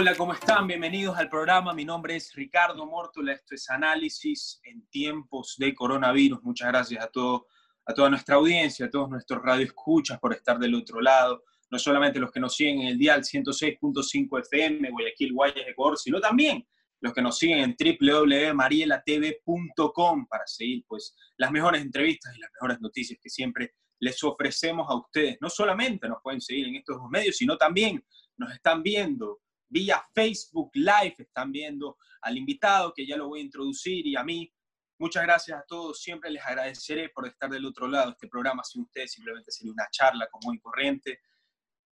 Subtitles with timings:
[0.00, 0.66] Hola, ¿cómo están?
[0.66, 1.72] Bienvenidos al programa.
[1.74, 3.32] Mi nombre es Ricardo Mórtola.
[3.32, 6.42] Esto es Análisis en tiempos de coronavirus.
[6.42, 7.46] Muchas gracias a, todo,
[7.84, 11.42] a toda nuestra audiencia, a todos nuestros radioescuchas por estar del otro lado.
[11.70, 16.20] No solamente los que nos siguen en el dial 106.5 FM, Guayaquil, Guayas, Ecuador, sino
[16.20, 16.66] también
[17.00, 22.80] los que nos siguen en www.marielatv.com para seguir pues, las mejores entrevistas y las mejores
[22.80, 25.38] noticias que siempre les ofrecemos a ustedes.
[25.40, 28.04] No solamente nos pueden seguir en estos dos medios, sino también
[28.36, 33.44] nos están viendo vía Facebook Live, están viendo al invitado que ya lo voy a
[33.44, 34.52] introducir y a mí.
[35.00, 38.10] Muchas gracias a todos, siempre les agradeceré por estar del otro lado.
[38.10, 41.20] Este programa sin ustedes simplemente sería una charla común y corriente,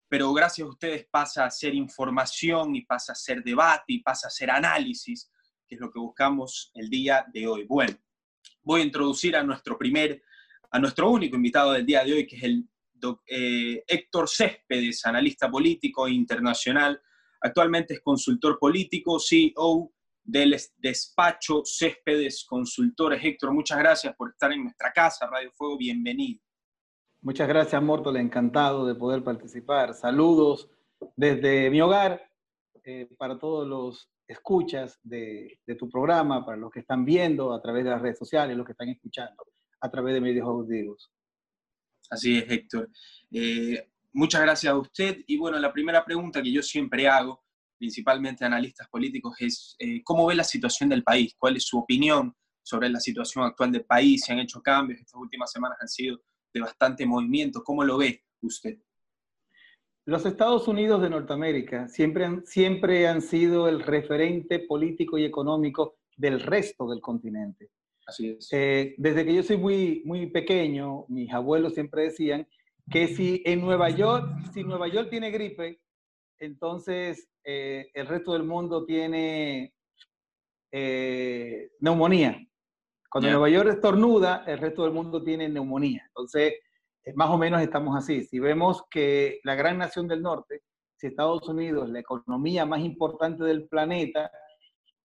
[0.08, 4.28] pero gracias a ustedes pasa a ser información y pasa a ser debate y pasa
[4.28, 5.30] a ser análisis,
[5.66, 7.64] que es lo que buscamos el día de hoy.
[7.64, 7.94] Bueno,
[8.62, 10.22] voy a introducir a nuestro primer,
[10.74, 12.68] a nuestro único invitado del día de hoy, que es el
[13.26, 17.00] eh, Héctor Céspedes, analista político internacional,
[17.44, 23.22] Actualmente es consultor político, CEO del despacho Céspedes Consultores.
[23.22, 26.40] Héctor, muchas gracias por estar en nuestra casa, Radio Fuego, bienvenido.
[27.20, 29.92] Muchas gracias, Mortol, encantado de poder participar.
[29.92, 30.70] Saludos
[31.16, 32.30] desde mi hogar
[32.82, 37.84] eh, para todos los escuchas de, tu programa, para los que están viendo a través
[37.84, 39.44] de las redes sociales, los que están escuchando
[39.84, 41.10] a través de medios auditivos.
[42.10, 42.90] Así es, Héctor.
[43.30, 45.24] Eh, Muchas gracias a usted.
[45.26, 47.42] Y bueno, la primera pregunta que yo siempre hago,
[47.76, 51.34] principalmente a analistas políticos, es eh, ¿cómo ve la situación del país?
[51.36, 52.32] ¿Cuál es su opinión
[52.62, 54.22] sobre la situación actual del país?
[54.24, 55.00] ¿Se han hecho cambios?
[55.00, 56.20] Estas últimas semanas han sido
[56.54, 57.64] de bastante movimiento.
[57.64, 58.78] ¿Cómo lo ve usted?
[60.06, 65.96] Los Estados Unidos de Norteamérica siempre han, siempre han sido el referente político y económico
[66.16, 67.70] del resto del continente.
[68.06, 68.48] Así es.
[68.52, 72.46] Eh, desde que yo soy muy, muy pequeño, mis abuelos siempre decían
[72.90, 75.80] que si en Nueva York, si Nueva York tiene gripe,
[76.38, 79.74] entonces eh, el resto del mundo tiene
[80.70, 82.38] eh, neumonía.
[83.10, 86.02] Cuando Nueva York estornuda, el resto del mundo tiene neumonía.
[86.08, 86.54] Entonces,
[87.14, 88.24] más o menos estamos así.
[88.24, 90.62] Si vemos que la gran nación del norte,
[90.96, 94.32] si Estados Unidos, la economía más importante del planeta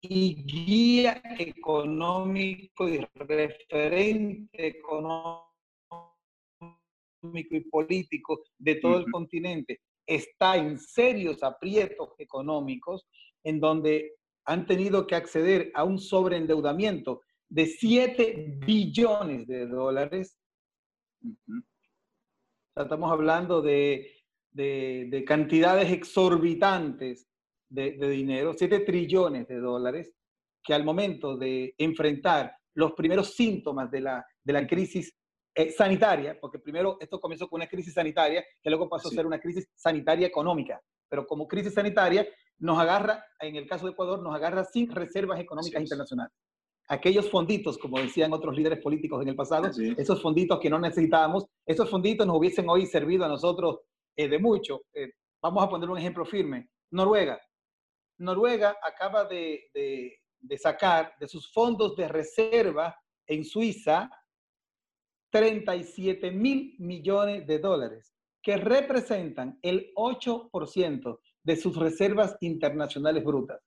[0.02, 5.46] y guía económico y referente económico,
[7.22, 9.82] y político de todo el continente.
[10.06, 13.06] Está en serios aprietos económicos
[13.44, 14.14] en donde
[14.46, 20.38] han tenido que acceder a un sobreendeudamiento de 7 billones de dólares.
[22.76, 24.12] estamos hablando de,
[24.52, 27.29] de, cantidades exorbitantes
[27.70, 30.14] de, de, dinero, 7 trillones de dólares,
[30.64, 35.14] que al momento de enfrentar los primeros síntomas de la, de la crisis
[35.56, 39.26] eh, sanitaria, porque primero esto comenzó con una crisis sanitaria, que luego pasó a ser
[39.26, 40.80] una crisis sanitaria económica.
[41.10, 42.28] Pero como crisis sanitaria
[42.60, 46.34] nos agarra, en el caso de Ecuador, nos agarra sin reservas económicas internacionales.
[46.88, 51.46] Aquellos fonditos, como decían otros líderes políticos en el pasado, esos fonditos que no necesitábamos,
[51.66, 53.80] esos fonditos nos hubiesen hoy servido a nosotros
[54.16, 54.82] eh, de mucho.
[54.94, 56.70] Eh, vamos a poner un ejemplo firme.
[56.92, 57.40] Noruega.
[58.20, 59.70] Noruega acaba de,
[60.40, 62.96] de sacar de sus fondos de reserva
[63.28, 64.10] en Suiza
[65.32, 73.62] 37 mil millones de dólares, que representan el 8% de sus reservas internacionales brutas.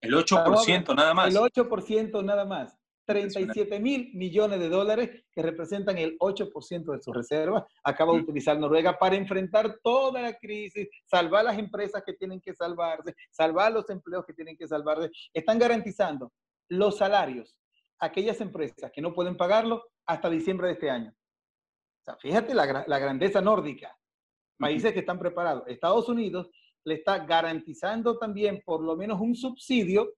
[0.00, 1.34] El 8% nada más.
[1.34, 2.77] El 8% nada más.
[3.08, 8.58] 37 mil millones de dólares que representan el 8% de sus reservas, acaba de utilizar
[8.58, 13.88] Noruega para enfrentar toda la crisis, salvar las empresas que tienen que salvarse, salvar los
[13.88, 15.10] empleos que tienen que salvarse.
[15.32, 16.32] Están garantizando
[16.68, 17.58] los salarios
[17.98, 21.10] a aquellas empresas que no pueden pagarlo hasta diciembre de este año.
[21.10, 23.96] O sea, fíjate la, la grandeza nórdica.
[24.58, 25.62] Países que están preparados.
[25.66, 26.50] Estados Unidos
[26.84, 30.12] le está garantizando también por lo menos un subsidio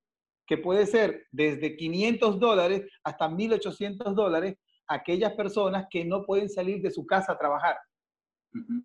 [0.50, 4.56] que puede ser desde 500 dólares hasta 1.800 dólares
[4.88, 7.77] aquellas personas que no pueden salir de su casa a trabajar.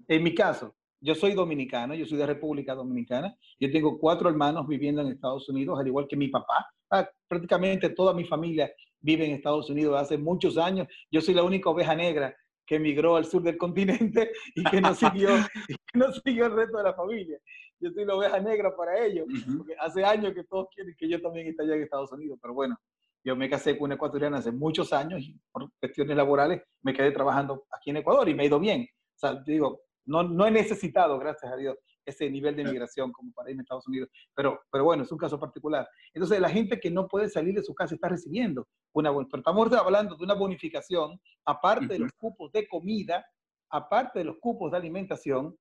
[0.08, 4.68] En mi caso, yo soy dominicano, yo soy de República Dominicana, yo tengo cuatro hermanos
[4.68, 6.68] viviendo en Estados Unidos, al igual que mi papá.
[6.92, 10.88] Ah, prácticamente toda mi familia vive en Estados Unidos hace muchos años.
[11.10, 14.94] Yo soy la única oveja negra que emigró al sur del continente y que no
[14.94, 15.30] siguió,
[15.96, 17.40] no siguió el resto de la familia.
[17.86, 21.22] Yo soy la oveja negra para ellos, porque hace años que todos quieren que yo
[21.22, 22.76] también esté allá en Estados Unidos, pero bueno,
[23.24, 27.12] yo me casé con una ecuatoriana hace muchos años y por cuestiones laborales me quedé
[27.12, 28.82] trabajando aquí en Ecuador y me ha ido bien.
[28.82, 33.32] O sea, digo, no, no he necesitado, gracias a Dios, ese nivel de migración como
[33.34, 34.10] para irme a Estados Unidos.
[34.34, 35.88] Pero, pero bueno, es un caso particular.
[36.12, 39.12] Entonces, la gente que no puede salir de su casa está recibiendo una.
[39.12, 43.24] Pero estamos hablando de una bonificación, aparte de los cupos de comida,
[43.70, 45.56] aparte de los cupos de alimentación,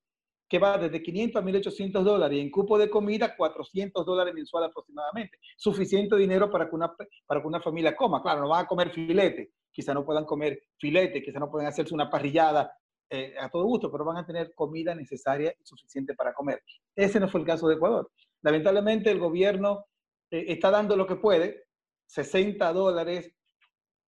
[0.48, 4.64] que va desde 500 a 1.800 dólares y en cupo de comida 400 dólares mensual
[4.64, 5.38] aproximadamente.
[5.56, 6.94] Suficiente dinero para que, una,
[7.26, 8.22] para que una familia coma.
[8.22, 11.94] Claro, no van a comer filete, quizá no puedan comer filete, quizá no puedan hacerse
[11.94, 12.72] una parrillada
[13.10, 16.62] eh, a todo gusto, pero van a tener comida necesaria y suficiente para comer.
[16.96, 18.10] Ese no fue el caso de Ecuador.
[18.42, 19.86] Lamentablemente el gobierno
[20.30, 21.64] eh, está dando lo que puede,
[22.06, 23.32] 60 dólares.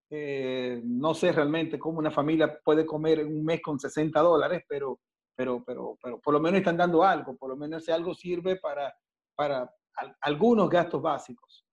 [0.10, 4.64] Eh, no sé realmente cómo una familia puede comer en un mes con 60 dólares,
[4.68, 5.00] pero,
[5.36, 8.58] pero, pero, pero por lo menos están dando algo, por lo menos ese algo sirve
[8.58, 8.94] para,
[9.36, 9.72] para
[10.22, 11.66] algunos gastos básicos,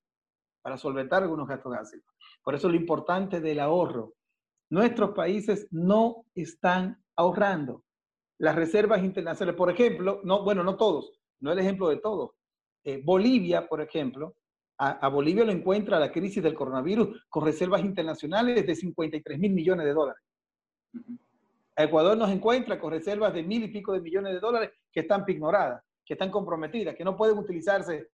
[0.63, 2.15] para solventar algunos gastos básicos.
[2.43, 4.15] Por eso lo importante del ahorro.
[4.71, 7.85] Nuestros países no están ahorrando.
[8.39, 12.33] Las reservas internacionales, por ejemplo, no, bueno, no todos, no el ejemplo de todos.
[12.85, 14.35] Eh, Bolivia, por ejemplo,
[14.79, 19.87] a, Bolivia lo encuentra la crisis del coronavirus con reservas internacionales de 53 mil millones
[19.87, 20.23] de dólares.
[20.95, 21.22] A
[21.77, 25.25] Ecuador nos encuentra con reservas de mil y pico de millones de dólares que están
[25.27, 28.11] ignoradas, que están comprometidas, que no pueden utilizarse,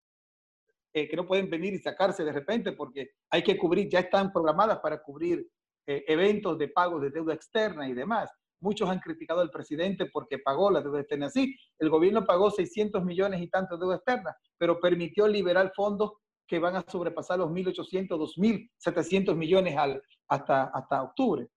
[0.93, 4.31] eh, que no pueden venir y sacarse de repente porque hay que cubrir, ya están
[4.31, 5.47] programadas para cubrir
[5.87, 8.29] eh, eventos de pagos de deuda externa y demás.
[8.59, 11.29] Muchos han criticado al presidente porque pagó la deuda externa.
[11.29, 16.13] Sí, el gobierno pagó 600 millones y tanto de deuda externa, pero permitió liberar fondos
[16.47, 21.47] que van a sobrepasar los 1.800, 2.700 millones al, hasta, hasta octubre.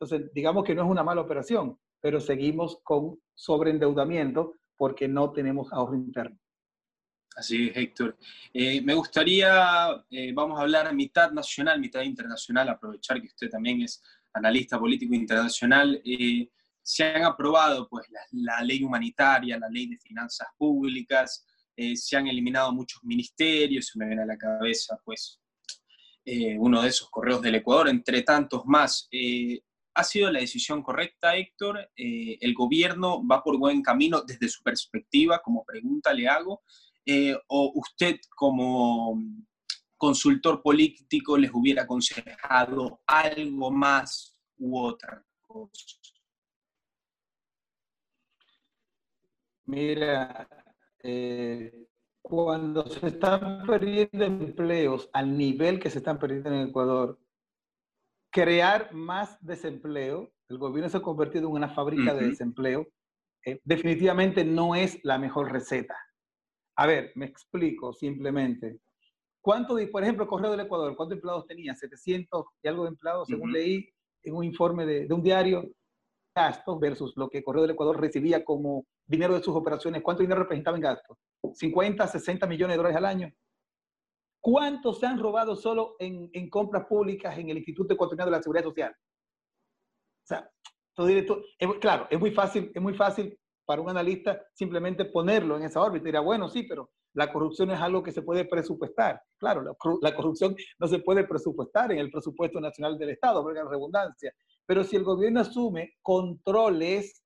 [0.00, 5.72] Entonces, digamos que no es una mala operación, pero seguimos con sobreendeudamiento porque no tenemos
[5.72, 6.38] ahorro interno.
[7.38, 8.16] Así es, Héctor.
[8.52, 13.82] Eh, me gustaría, eh, vamos a hablar mitad nacional, mitad internacional, aprovechar que usted también
[13.82, 14.02] es
[14.32, 16.48] analista político internacional, eh,
[16.82, 21.44] se han aprobado pues, la, ley humanitaria, la ley de finanzas públicas,
[21.94, 25.40] se han eliminado muchos ministerios, se me viene a la cabeza pues,
[26.56, 29.08] uno de esos correos del Ecuador, entre tantos más.
[29.98, 31.90] ¿Ha sido la decisión correcta, Héctor?
[31.96, 36.62] ¿El gobierno va por buen camino desde su perspectiva, como pregunta le hago?
[37.48, 39.20] ¿O usted como
[39.96, 45.98] consultor político les hubiera aconsejado algo más u otra cosa?
[49.64, 50.48] Mira,
[51.02, 51.88] eh,
[52.22, 57.18] cuando se están perdiendo empleos al nivel que se están perdiendo en Ecuador,
[58.30, 62.86] crear más desempleo, el gobierno se ha convertido en una fábrica de desempleo,
[63.44, 65.96] eh, definitivamente no es la mejor receta.
[66.76, 68.78] A ver, me explico simplemente.
[69.40, 71.74] ¿Cuánto, por ejemplo, Correo del Ecuador, cuántos empleados tenía?
[71.74, 73.88] 700 y algo de empleados, según leí
[74.22, 75.70] en un informe de, un diario,
[76.34, 80.02] gastos versus lo que Correo del Ecuador recibía como dinero de sus operaciones.
[80.02, 81.16] ¿Cuánto dinero representaba en gastos?
[81.54, 83.32] 50, 60 millones de dólares al año.
[84.50, 88.42] ¿Cuántos se han robado solo en, en compras públicas en el Instituto Ecuatoriano de la
[88.42, 88.92] Seguridad Social?
[88.92, 90.50] O sea,
[90.94, 91.10] todo,
[91.78, 96.06] claro, es muy fácil, es muy fácil para un analista simplemente ponerlo en esa órbita.
[96.06, 99.20] Dirá, bueno, sí, pero la corrupción es algo que se puede presupuestar.
[99.36, 99.62] Claro,
[100.00, 104.32] la, corrupción no se puede presupuestar en el presupuesto nacional del Estado, porque la redundancia.
[104.64, 107.22] Pero si el gobierno asume controles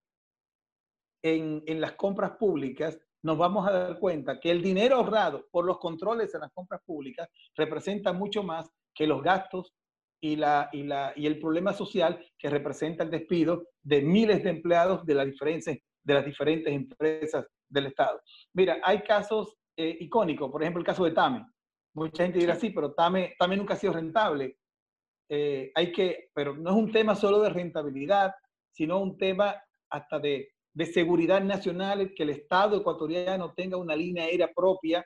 [1.23, 5.65] en, en las compras públicas, nos vamos a dar cuenta que el dinero ahorrado por
[5.65, 9.73] los controles en las compras públicas representa mucho más que los gastos
[10.21, 14.51] y, la, y, la, y el problema social que representa el despido de miles de
[14.51, 18.21] empleados de, la de las diferentes empresas del Estado.
[18.55, 21.47] Mira, hay casos eh, icónico, por ejemplo, el caso de Tame.
[21.95, 24.59] Mucha gente dirá, sí, pero Tame, Tame nunca ha sido rentable.
[25.29, 28.33] Eh, hay que, pero no es un tema solo de rentabilidad,
[28.71, 29.57] sino un tema
[29.91, 35.05] hasta de, de seguridad nacional, que el Estado ecuatoriano tenga una línea aérea propia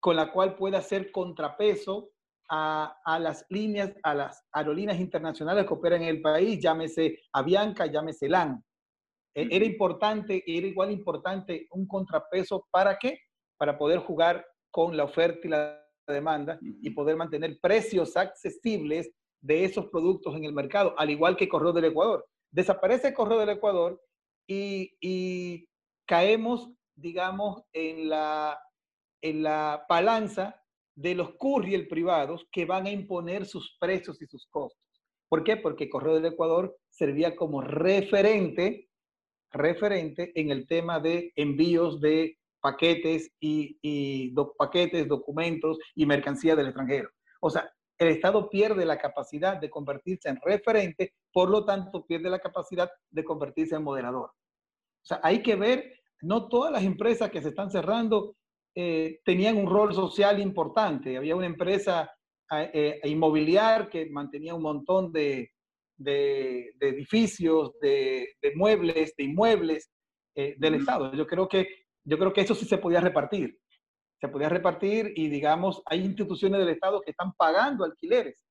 [0.00, 2.10] con la cual pueda hacer contrapeso
[2.48, 7.86] a, a, las líneas, a las aerolíneas internacionales que operan en el país, llámese Avianca,
[7.86, 8.64] llámese LAN.
[9.34, 13.18] E, era importante, era igual importante un contrapeso para qué?
[13.60, 19.12] para poder jugar con la oferta y la demanda y poder mantener precios accesibles
[19.42, 22.26] de esos productos en el mercado, al igual que Correo del Ecuador.
[22.50, 24.00] Desaparece Correo del Ecuador
[24.52, 25.68] y,
[26.06, 28.58] caemos, digamos, en la,
[29.22, 30.60] en la balanza
[30.96, 34.80] de los courier privados que van a imponer sus precios y sus costos.
[35.28, 35.56] ¿Por qué?
[35.56, 38.88] Porque Correo del Ecuador servía como referente,
[39.52, 47.08] referente en el tema de envíos de paquetes y, paquetes, documentos y mercancía del extranjero.
[47.40, 52.28] O sea, el Estado pierde la capacidad de convertirse en referente, por lo tanto pierde
[52.28, 54.32] la capacidad de convertirse en moderador.
[55.02, 55.92] O sea, hay que ver,
[56.22, 58.36] no todas las empresas que se están cerrando
[58.74, 61.16] eh, tenían un rol social importante.
[61.16, 62.10] Había una empresa
[62.52, 65.50] eh, inmobiliaria que mantenía un montón de,
[66.00, 69.90] de, edificios, de, de, muebles, de inmuebles,
[70.34, 71.12] eh, del Estado.
[71.14, 71.66] Yo creo, que,
[72.04, 73.58] yo creo que eso sí se podía repartir.
[74.20, 78.44] Se podía repartir y, digamos, hay instituciones del Estado que están pagando alquileres,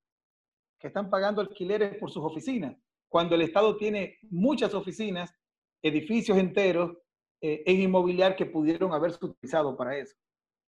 [0.80, 2.76] que están pagando alquileres por sus oficinas.
[3.08, 5.34] Cuando el Estado tiene muchas oficinas,
[5.82, 6.98] edificios enteros
[7.42, 10.16] eh, en inmobiliar que pudieron haberse utilizado para eso.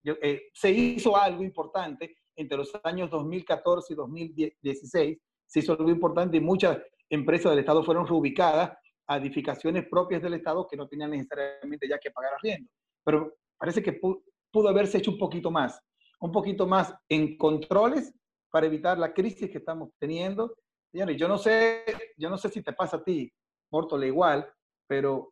[0.03, 6.37] Eh, se hizo algo importante entre los años 2014 y 2016, se hizo algo importante
[6.37, 8.71] y muchas empresas del Estado fueron reubicadas
[9.07, 12.69] a edificaciones propias del Estado que no tenían necesariamente ya que pagar arriendo.
[13.03, 15.79] Pero parece que pudo, haberse hecho un poquito más,
[16.21, 18.13] un poquito más en controles
[18.49, 20.55] para evitar la crisis que estamos teniendo.
[20.91, 21.83] Señores, yo no sé,
[22.17, 23.31] yo no sé si te pasa a ti,
[23.71, 24.49] Mórtole, igual,
[24.91, 25.31] pero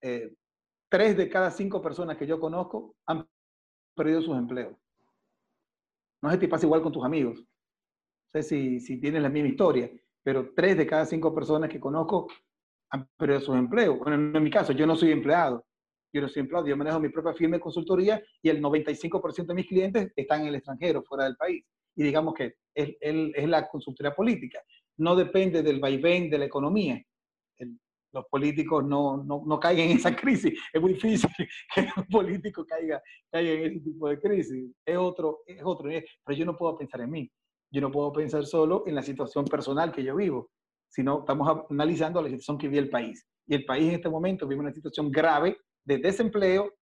[0.00, 0.32] eh,
[0.88, 3.28] tres de cada cinco personas que yo conozco han
[3.94, 4.74] perdido sus empleos.
[6.22, 7.40] No sé si pasa igual con tus amigos.
[7.40, 9.90] No sé si, si tienes la misma historia,
[10.22, 12.26] pero tres de cada cinco personas que conozco
[12.88, 13.98] han perdido sus empleos.
[13.98, 15.66] Bueno, en mi caso, yo no soy empleado.
[16.10, 19.54] Yo no soy empleado, yo manejo mi propia firma de consultoría y el 95% de
[19.54, 21.62] mis clientes están en el extranjero, fuera del país.
[21.96, 24.58] Y digamos que es, es la consultoría política.
[24.96, 27.04] No depende del vaivén de la economía
[28.16, 30.58] los políticos no, no, no, caigan en esa crisis.
[30.72, 31.30] Es muy difícil
[31.74, 34.72] que un político caiga, caiga en ese tipo de crisis.
[34.84, 35.88] Es otro, es otro.
[35.88, 37.30] Pero yo no puedo pensar en mí.
[37.70, 40.50] Yo no puedo pensar solo en la situación personal que yo vivo,
[40.88, 43.26] sino estamos analizando la situación que vive el país.
[43.46, 46.72] Y el país en este momento vive una situación grave de desempleo,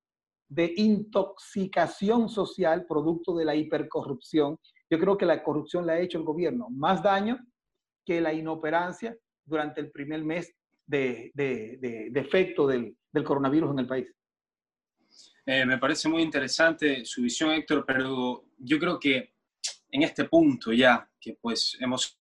[0.49, 4.59] de intoxicación social producto de la hipercorrupción.
[4.91, 7.39] Yo creo que la corrupción le ha hecho al gobierno más daño
[8.07, 10.55] que la inoperancia durante el primer mes
[10.87, 14.09] de, de, efecto del, coronavirus en el país.
[15.47, 19.35] Eh, me parece muy interesante su visión, Héctor, pero yo creo que
[19.91, 22.19] en este punto ya, que pues hemos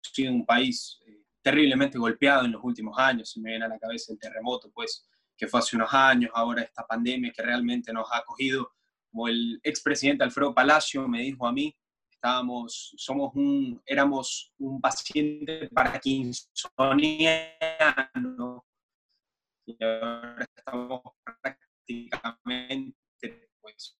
[0.00, 3.78] sido un país eh, terriblemente golpeado en los últimos años, se me viene a la
[3.78, 8.10] cabeza el terremoto, pues, que fue hace unos años, ahora esta pandemia que realmente nos
[8.12, 8.72] ha acogido,
[9.10, 11.74] como el expresidente Alfredo Palacio me dijo a mí,
[12.18, 18.66] estábamos, somos un, éramos un paciente parkinsoniano
[19.64, 22.96] y ahora estamos prácticamente
[23.60, 23.96] pues,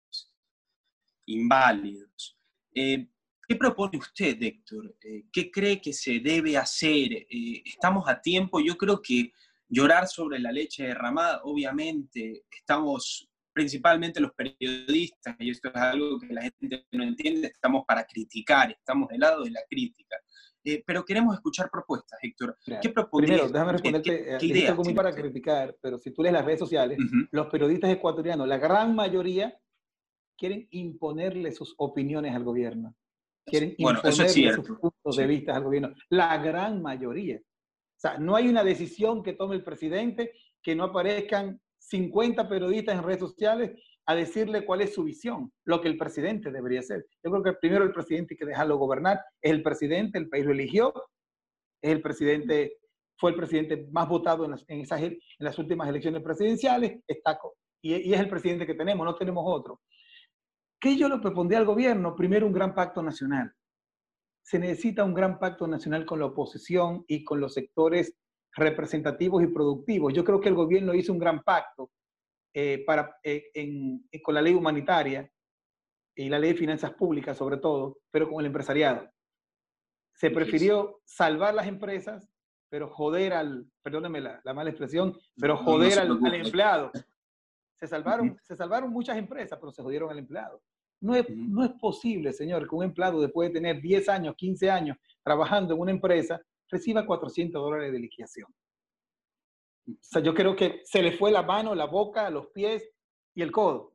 [1.27, 2.37] inválidos.
[2.75, 3.07] Eh,
[3.47, 4.97] ¿Qué propone usted, Héctor?
[5.01, 7.13] Eh, ¿Qué cree que se debe hacer?
[7.13, 8.59] Eh, ¿Estamos a tiempo?
[8.59, 9.33] Yo creo que
[9.69, 16.33] llorar sobre la leche derramada, obviamente, estamos principalmente los periodistas, y esto es algo que
[16.33, 20.15] la gente no entiende, estamos para criticar, estamos del lado de la crítica.
[20.63, 22.57] Eh, pero queremos escuchar propuestas, Héctor.
[22.81, 23.41] ¿Qué propondrías?
[23.41, 26.61] Primero, déjame responderte, ¿qué, qué algo muy para criticar, pero si tú lees las redes
[26.61, 26.99] sociales,
[27.33, 29.59] los periodistas ecuatorianos, la gran mayoría,
[30.37, 32.95] quieren imponerle sus opiniones al gobierno.
[33.45, 35.93] Quieren bueno, imponerle sus puntos de vista al gobierno.
[36.11, 37.39] La gran mayoría.
[37.39, 42.97] O sea, no hay una decisión que tome el presidente que no aparezcan 50 periodistas
[42.97, 43.73] en redes sociales
[44.07, 47.07] a decirle cuál es su visión, lo que el presidente debería hacer.
[47.23, 49.21] Yo creo que primero el presidente hay que dejarlo gobernar.
[49.43, 50.95] Es el presidente, el país lo eligió,
[51.83, 52.79] es el presidente,
[53.19, 57.39] fue el presidente más votado en las, últimas elecciones presidenciales, está,
[57.83, 59.81] y, y es el presidente que tenemos, no tenemos otro.
[60.81, 62.15] ¿Qué yo le propondría al gobierno?
[62.15, 63.53] Primero, un gran pacto nacional.
[64.43, 68.15] Se necesita un gran pacto nacional con la oposición y con los sectores
[68.59, 70.13] representativos y productivos.
[70.13, 71.91] Yo creo que el gobierno hizo un gran pacto
[72.55, 73.51] eh, para, eh,
[74.23, 75.31] con la ley humanitaria
[76.15, 79.09] y la ley de finanzas públicas sobre todo, pero con el empresariado.
[80.15, 82.29] Se prefirió salvar las empresas,
[82.69, 86.91] pero joder al, perdóneme la, mala expresión, pero joder al, empleado.
[87.77, 90.61] Se salvaron, se salvaron muchas empresas, pero se jodieron al empleado.
[91.01, 94.69] No es, no es posible, señor, que un empleado después de tener 10 años, 15
[94.69, 98.49] años trabajando en una empresa, reciba 400 dólares de liquidación.
[99.89, 102.89] O sea, yo creo que se le fue la mano, la boca, los pies
[103.35, 103.95] y el codo.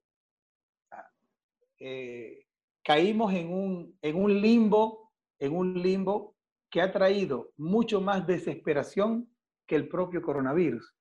[1.80, 2.46] Eh,
[2.84, 6.36] caímos en un, en un limbo, en un limbo
[6.72, 9.30] que ha traído mucho más desesperación
[9.68, 10.94] que el propio coronavirus.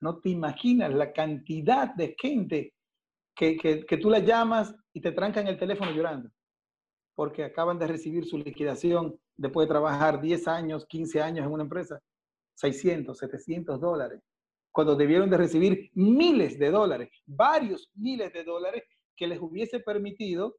[0.00, 2.74] No te imaginas la cantidad de gente
[3.34, 6.30] que, que, que tú la llamas y te trancan el teléfono llorando
[7.14, 11.64] porque acaban de recibir su liquidación después de trabajar 10 años, 15 años en una
[11.64, 12.00] empresa,
[12.54, 14.20] 600, 700 dólares,
[14.70, 18.84] cuando debieron de recibir miles de dólares, varios miles de dólares
[19.16, 20.56] que les hubiese permitido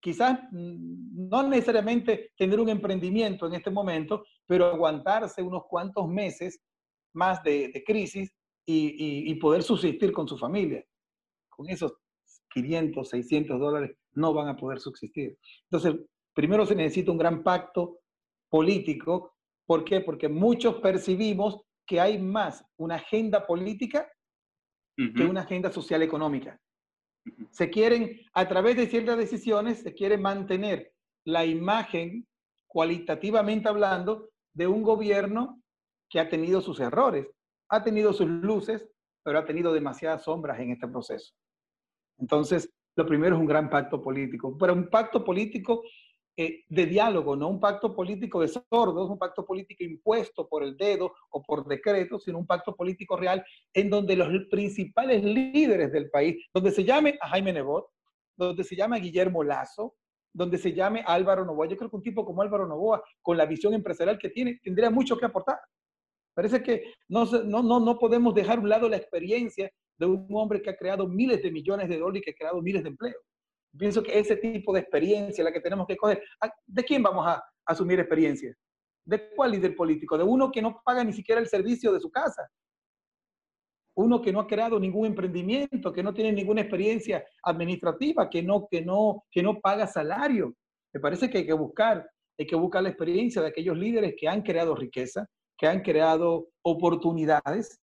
[0.00, 6.60] quizás mm, no necesariamente tener un emprendimiento en este momento, pero aguantarse unos cuantos meses
[7.12, 8.32] más de, crisis
[8.66, 10.84] y, y, poder subsistir con su familia.
[11.48, 11.92] Con esos
[12.50, 15.36] 500, 600 dólares no van a poder subsistir.
[15.70, 16.00] Entonces,
[16.40, 17.98] primero se necesita un gran pacto
[18.48, 19.34] político.
[19.66, 20.00] ¿Por qué?
[20.00, 24.10] Porque muchos percibimos que hay más una agenda política
[24.96, 26.58] que una agenda social económica.
[27.50, 30.92] Se quieren, a través de ciertas decisiones, se quiere mantener
[31.24, 32.26] la imagen,
[32.66, 35.62] cualitativamente hablando, de un gobierno
[36.10, 37.26] que ha tenido sus errores,
[37.70, 38.86] ha tenido sus luces,
[39.22, 41.34] pero ha tenido demasiadas sombras en este proceso.
[42.18, 45.82] Entonces, lo primero es un gran pacto político, pero un pacto político
[46.42, 50.74] eh, de diálogo, no un pacto político de sordos, un pacto político impuesto por el
[50.74, 53.44] dedo o por decreto, sino un pacto político real
[53.74, 57.88] en donde los principales líderes del país, donde se llame a Jaime Nebot,
[58.38, 59.96] donde se llame a Guillermo Lazo,
[60.32, 61.68] donde se llame a Álvaro Novoa.
[61.68, 64.88] Yo creo que un tipo como Álvaro Novoa, con la visión empresarial que tiene, tendría
[64.88, 65.58] mucho que aportar.
[66.32, 70.26] Parece que no, no, no, no podemos dejar a un lado la experiencia de un
[70.30, 72.88] hombre que ha creado miles de millones de dólares y que ha creado miles de
[72.88, 73.22] empleos.
[73.76, 76.22] Pienso que ese tipo de experiencia la que tenemos que coger.
[76.66, 78.54] ¿De quién vamos a asumir experiencia?
[79.04, 80.18] ¿De cuál líder político?
[80.18, 82.48] De uno que no paga ni siquiera el servicio de su casa.
[83.96, 88.66] Uno que no ha creado ningún emprendimiento, que no tiene ninguna experiencia administrativa, que no,
[88.70, 90.54] que no, que no paga salario.
[90.92, 92.08] Me parece que hay que buscar,
[92.38, 96.48] hay que buscar la experiencia de aquellos líderes que han creado riqueza, que han creado
[96.62, 97.80] oportunidades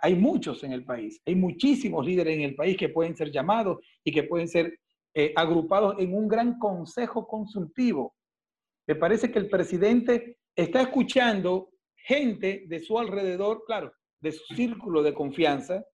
[0.00, 3.78] hay muchos en el país, hay muchísimos líderes en el país que pueden ser llamados
[4.04, 4.78] y que pueden ser
[5.14, 8.14] eh, agrupados en un gran consejo consultivo.
[8.86, 15.02] Me parece que el presidente está escuchando gente de su alrededor, claro, de su círculo
[15.02, 15.84] de confianza,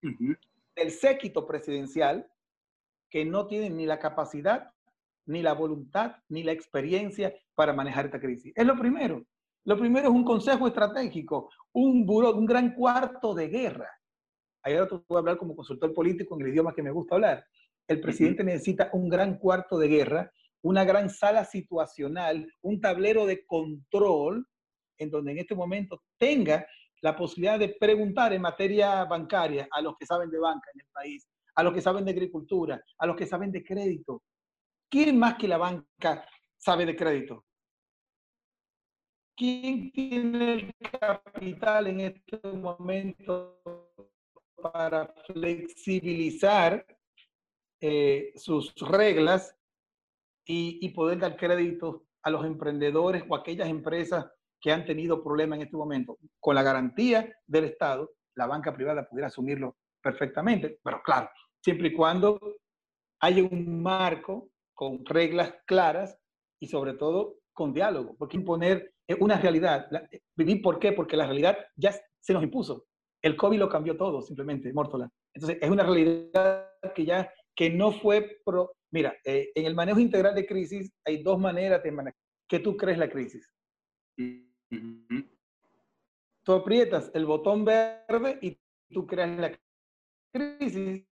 [0.00, 2.26] del séquito presidencial,
[3.10, 4.70] que no tienen ni la capacidad,
[5.26, 8.52] ni la voluntad, ni la experiencia para manejar esta crisis.
[8.54, 9.24] Es lo primero.
[9.68, 13.90] Lo primero es un consejo estratégico, un buró, un gran cuarto de guerra.
[14.62, 17.44] Ahora voy a hablar como consultor político en el idioma que me gusta hablar.
[17.86, 20.32] El presidente necesita un gran cuarto de guerra,
[20.62, 24.46] una gran sala situacional, un tablero de control
[24.96, 26.66] en donde en este momento tenga
[27.02, 30.86] la posibilidad de preguntar en materia bancaria a los que saben de banca en el
[30.94, 34.22] país, a los que saben de agricultura, a los que saben de crédito.
[34.88, 37.44] ¿Quién más que la banca sabe de crédito?
[39.38, 43.62] ¿Quién tiene el capital en este momento
[44.60, 46.84] para flexibilizar
[47.80, 49.56] eh, sus reglas
[50.44, 54.26] y, poder dar crédito a los emprendedores o aquellas empresas
[54.60, 56.18] que han tenido problemas en este momento?
[56.40, 61.30] Con la garantía del Estado, la banca privada pudiera asumirlo perfectamente, pero claro,
[61.62, 62.40] siempre y cuando
[63.20, 66.18] haya un marco con reglas claras
[66.58, 69.88] y sobre todo con diálogo, porque imponer una realidad.
[70.36, 70.92] Vivir, ¿por qué?
[70.92, 72.86] Porque la realidad ya se nos impuso.
[73.22, 75.10] El COVID lo cambió todo, simplemente, Mórtola.
[75.34, 78.40] Entonces, es una realidad que ya, que no fue...
[78.44, 78.72] Pro...
[78.92, 82.18] Mira, eh, en el manejo integral de crisis hay dos maneras de manejar.
[82.48, 83.50] ¿Qué tú crees la crisis?
[86.44, 88.58] Tú aprietas el botón verde y
[88.90, 89.58] tú creas la
[90.32, 91.06] crisis.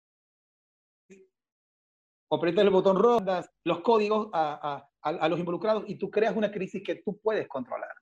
[2.30, 3.24] O aprietas el botón rojo,
[3.64, 7.94] los códigos a, a, los involucrados y tú creas una crisis que tú puedes controlar.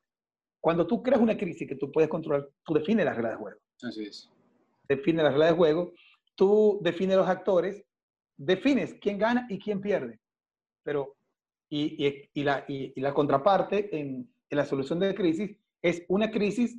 [0.60, 3.60] Cuando tú creas una crisis que tú puedes controlar, tú defines las reglas de juego.
[3.82, 4.30] Así es.
[4.88, 5.92] Defines las reglas de juego,
[6.34, 7.82] tú defines los actores,
[8.36, 10.20] defines quién gana y quién pierde.
[10.82, 11.16] Pero,
[11.70, 16.30] y, y, y la, y, la, contraparte en, en la solución de crisis es una
[16.30, 16.78] crisis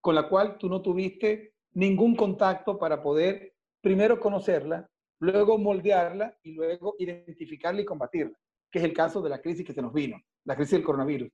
[0.00, 6.52] con la cual tú no tuviste ningún contacto para poder primero conocerla, luego moldearla y
[6.52, 8.38] luego identificarla y combatirla
[8.74, 11.30] que es el caso de la crisis que se nos vino, la crisis del coronavirus.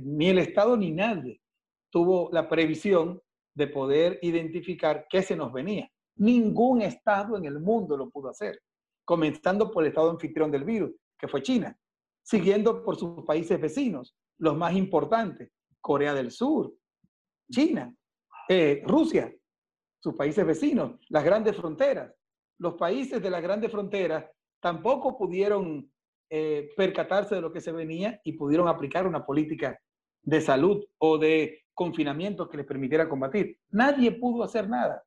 [0.00, 1.40] ni el Estado ni nadie
[1.90, 3.20] tuvo la previsión
[3.52, 5.90] de poder identificar qué se nos venía.
[6.18, 8.60] Ningún Estado en el mundo lo pudo hacer,
[9.04, 11.76] comenzando por el Estado anfitrión del virus, que fue China,
[12.22, 16.72] siguiendo por sus países vecinos, los más importantes, Corea del Sur,
[17.50, 17.92] China,
[18.48, 19.34] eh, Rusia,
[20.00, 22.14] sus países vecinos, las grandes fronteras.
[22.60, 24.26] Los países de las grandes fronteras
[24.60, 25.90] tampoco pudieron
[26.30, 29.78] eh, percatarse de lo que se venía y pudieron aplicar una política
[30.22, 33.58] de salud o de confinamiento que les permitiera combatir.
[33.70, 35.02] Nadie pudo hacer nada.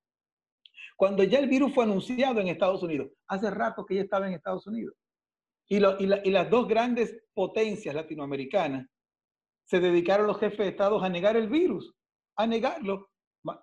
[0.95, 4.33] Cuando ya el virus fue anunciado en Estados Unidos, hace rato que ya estaba en
[4.33, 4.95] Estados Unidos,
[5.67, 8.87] y, y las dos grandes potencias latinoamericanas
[9.65, 11.93] se dedicaron los jefes de Estado a negar el virus,
[12.35, 13.09] a negarlo.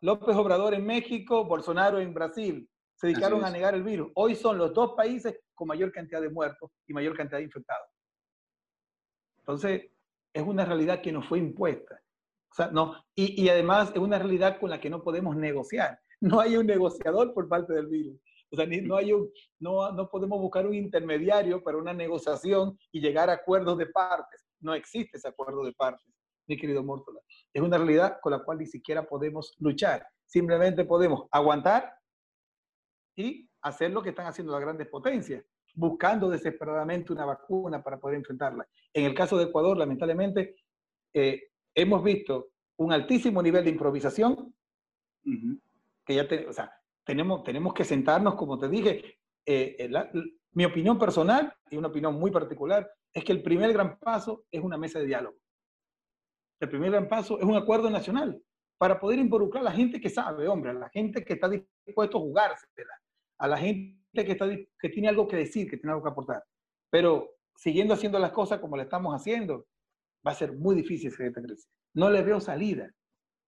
[0.01, 2.68] López Obrador en México, Bolsonaro en Brasil,
[2.99, 4.11] se dedicaron a negar el virus.
[4.15, 7.89] Hoy son los dos países con mayor cantidad de muertos y mayor cantidad de infectados.
[9.39, 9.91] Entonces,
[10.33, 12.01] es una realidad que nos fue impuesta.
[12.51, 15.99] O sea, no, y, y, además es una realidad con la que no podemos negociar.
[16.21, 18.19] No hay un negociador por parte del virus.
[18.51, 19.31] O sea, no, hay un,
[19.61, 24.45] no, no podemos buscar un intermediario para una negociación y llegar a acuerdos de partes.
[24.59, 26.13] No existe ese acuerdo de partes,
[26.49, 27.21] mi querido Mórtola.
[27.53, 30.05] Es una realidad con la cual ni siquiera podemos luchar.
[30.27, 31.98] simplemente podemos aguantar
[33.18, 38.16] y hacer lo que están haciendo las grandes potencias, buscando desesperadamente una vacuna para poder
[38.16, 38.66] enfrentarla.
[38.92, 40.54] En el caso de Ecuador, lamentablemente,
[41.12, 44.54] eh, hemos visto un altísimo nivel de improvisación,
[46.04, 46.72] que ya o sea,
[47.04, 49.90] tenemos, tenemos que sentarnos, como te dije, eh,
[50.52, 54.62] mi opinión personal y una opinión muy particular es que el primer gran paso es
[54.62, 55.37] una mesa de diálogo.
[56.61, 58.40] El primer gran paso es un acuerdo nacional
[58.78, 62.18] para poder involucrar a la gente que sabe, hombre, a la gente que está dispuesto
[62.18, 62.94] a jugársela,
[63.38, 64.48] a la gente que, está,
[64.79, 66.44] que tiene algo que decir, que tiene algo que aportar.
[66.90, 69.66] Pero siguiendo haciendo las cosas como le estamos haciendo,
[70.27, 71.68] va a ser muy difícil esta crisis.
[71.94, 72.90] No le veo salida.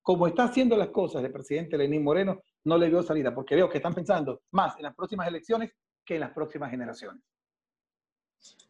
[0.02, 3.68] Como está haciendo las cosas el presidente Lenín Moreno, no le veo salida, porque veo
[3.68, 5.72] que están pensando más en las próximas elecciones
[6.04, 7.22] que en las próximas generaciones.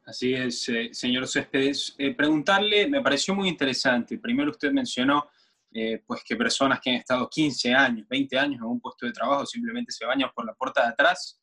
[0.05, 1.95] Así es, eh, señor Céspedes.
[1.99, 4.19] Eh, preguntarle, me pareció muy interesante.
[4.19, 5.29] Primero usted mencionó
[5.73, 9.13] eh, pues que personas que han estado 15 años, 20 años en un puesto de
[9.13, 11.37] trabajo simplemente se bañan por la puerta de atrás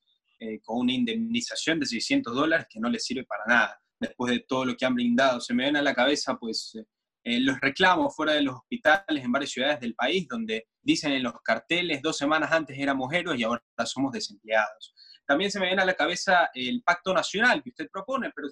[0.63, 4.65] con una indemnización de 600 dólares que no les sirve para nada después de todo
[4.65, 5.41] lo que han brindado.
[5.41, 6.77] Se me ven a la cabeza pues
[7.23, 11.33] los reclamos fuera de los hospitales en varias ciudades del país donde dicen en los
[11.43, 14.93] carteles dos semanas antes éramos héroes y ahora somos desempleados.
[15.27, 18.47] También se me viene a la cabeza el pacto nacional que usted propone, pero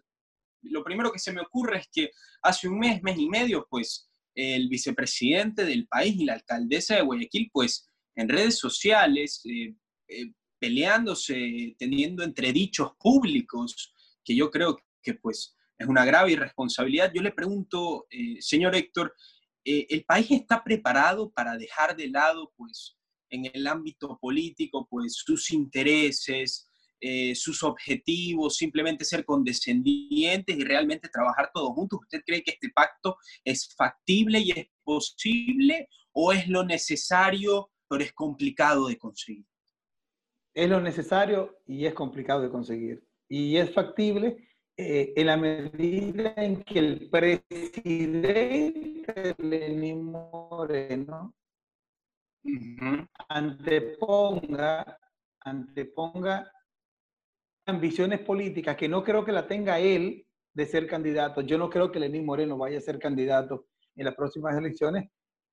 [0.64, 2.12] lo primero que se me ocurre es que
[2.42, 7.02] hace un mes, mes y medio, pues el vicepresidente del país y la alcaldesa de
[7.02, 9.74] Guayaquil, pues en redes sociales, eh,
[10.10, 13.94] eh, peleándose, teniendo entredichos públicos,
[14.24, 17.12] que yo creo que pues es una grave irresponsabilidad.
[17.14, 19.14] Yo le pregunto, eh, señor Héctor,
[19.64, 22.96] ¿el país está preparado para dejar de lado pues
[23.32, 31.10] en el ámbito político, pues sus intereses, eh, sus objetivos, simplemente ser condescendientes y realmente
[31.10, 32.00] trabajar todos juntos.
[32.02, 38.04] ¿Usted cree que este pacto es factible y es posible o es lo necesario pero
[38.04, 39.46] es complicado de conseguir?
[40.54, 43.04] Es lo necesario y es complicado de conseguir.
[43.28, 44.38] Y es factible
[44.78, 48.56] eh, en la medida en que el presidente
[49.38, 51.34] Lenín Moreno
[53.30, 55.00] anteponga,
[55.42, 56.52] anteponga
[57.66, 61.42] ambiciones políticas que no creo que la tenga él de ser candidato.
[61.42, 65.10] Yo no creo que Lenín Moreno vaya a ser candidato en las próximas elecciones,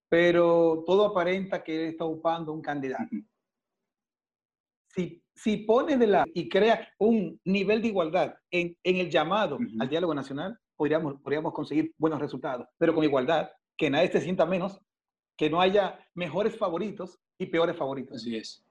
[0.09, 3.17] pero todo aparenta que él está ocupando un candidato.
[4.89, 9.59] Si, si pone de la y crea un nivel de igualdad en, en el llamado
[9.81, 14.45] al diálogo nacional, podríamos, podríamos conseguir buenos resultados, pero con igualdad, que nadie se sienta
[14.45, 14.81] menos,
[15.37, 18.17] que no haya mejores favoritos y peores favoritos.
[18.17, 18.63] Así es.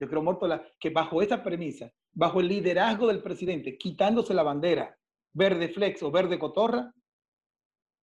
[0.00, 4.96] Yo creo, Mortola, que bajo esa premisa, bajo el liderazgo del presidente, quitándose la bandera
[5.32, 6.92] verde flex o verde cotorra,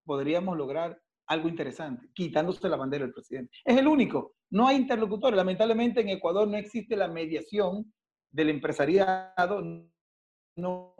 [0.05, 3.57] podríamos lograr algo interesante, quitándose la bandera del presidente.
[3.65, 4.35] Es el único.
[4.51, 5.35] No hay interlocutores.
[5.35, 7.91] Lamentablemente en Ecuador no existe la mediación
[8.31, 9.61] del empresariado.
[10.55, 10.95] No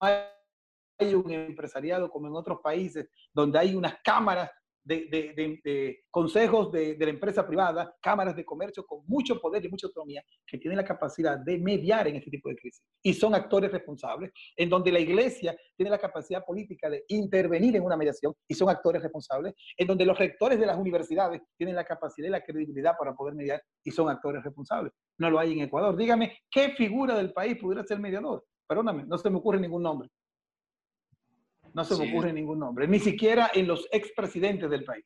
[0.00, 4.50] hay un empresariado como en otros países donde hay unas cámaras
[4.84, 10.22] de, consejos de, la empresa privada, cámaras de comercio con mucho poder y mucha autonomía
[10.46, 14.32] que tienen la capacidad de mediar en este tipo de crisis y son actores responsables,
[14.56, 18.68] en donde la iglesia tiene la capacidad política de intervenir en una mediación y son
[18.68, 22.96] actores responsables, en donde los rectores de las universidades tienen la capacidad y la credibilidad
[22.98, 24.92] para poder mediar y son actores responsables.
[25.18, 25.96] No lo hay en Ecuador.
[25.96, 28.44] Dígame, ¿qué figura del país pudiera ser mediador?
[28.66, 30.08] Perdóname, no se me ocurre ningún nombre.
[31.74, 35.04] No se me ocurre ningún nombre, ni siquiera en los expresidentes del país,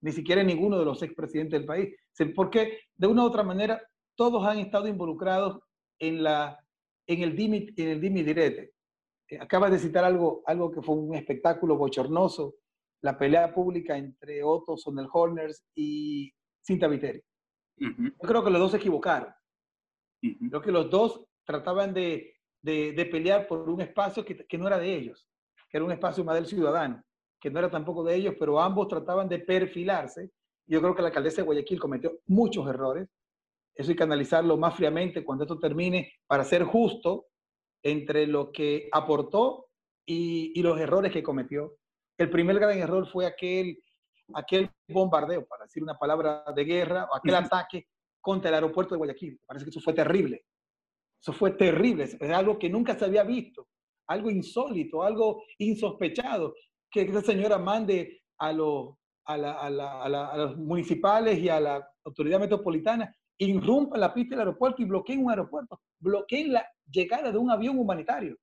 [0.00, 1.94] ni siquiera en ninguno de los expresidentes del país,
[2.34, 3.80] porque de una u otra manera
[4.16, 5.60] todos han estado involucrados
[5.98, 6.58] en, la,
[7.06, 8.72] en el dimi, en el dimi direte.
[9.28, 12.56] Eh, acabas de citar algo, algo que fue un espectáculo bochornoso,
[13.02, 17.22] la pelea pública entre Otto Sonnenhorners y Cinta Viteri.
[17.76, 19.32] Yo creo que los dos se equivocaron.
[20.20, 24.66] Creo que los dos trataban de, de, de pelear por un espacio que, que, no
[24.66, 25.28] era de ellos
[25.74, 27.02] que era un espacio más del ciudadano,
[27.40, 30.30] que no era tampoco de ellos, pero ambos trataban de perfilarse.
[30.68, 33.08] Yo creo que la alcaldesa de Guayaquil cometió muchos errores.
[33.74, 37.26] Eso hay que analizarlo más fríamente cuando esto termine para ser justo
[37.82, 39.66] entre lo que aportó
[40.06, 41.74] y, y los errores que cometió.
[42.18, 43.76] El primer gran error fue aquel,
[44.32, 47.88] aquel bombardeo, para decir una palabra de guerra, o aquel ataque
[48.20, 49.40] contra el aeropuerto de Guayaquil.
[49.44, 50.44] Parece que eso fue terrible.
[51.20, 52.04] Eso fue terrible.
[52.04, 53.66] Es algo que nunca se había visto
[54.06, 56.54] algo insólito, algo insospechado,
[56.90, 58.94] que esa señora mande a, los,
[59.26, 65.24] a, los municipales y a la autoridad metropolitana, irrumpan la pista del aeropuerto y bloqueen
[65.24, 68.36] un aeropuerto, bloqueen la llegada de un avión humanitario,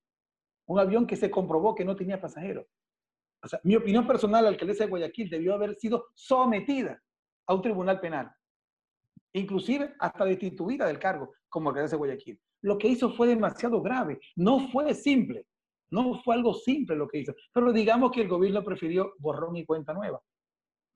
[0.66, 2.66] un avión que se comprobó que no tenía pasajeros.
[3.42, 7.02] O sea, mi opinión personal, la alcaldesa de Guayaquil debió haber sido sometida
[7.46, 8.30] a un tribunal penal.
[9.34, 12.40] inclusive hasta destituida del cargo como alcaldesa de Guayaquil.
[12.60, 15.46] Lo que hizo fue demasiado grave, no fue simple,
[15.92, 19.64] no fue algo simple lo que hizo, pero digamos que el gobierno prefirió borrón y
[19.64, 20.20] cuenta nueva.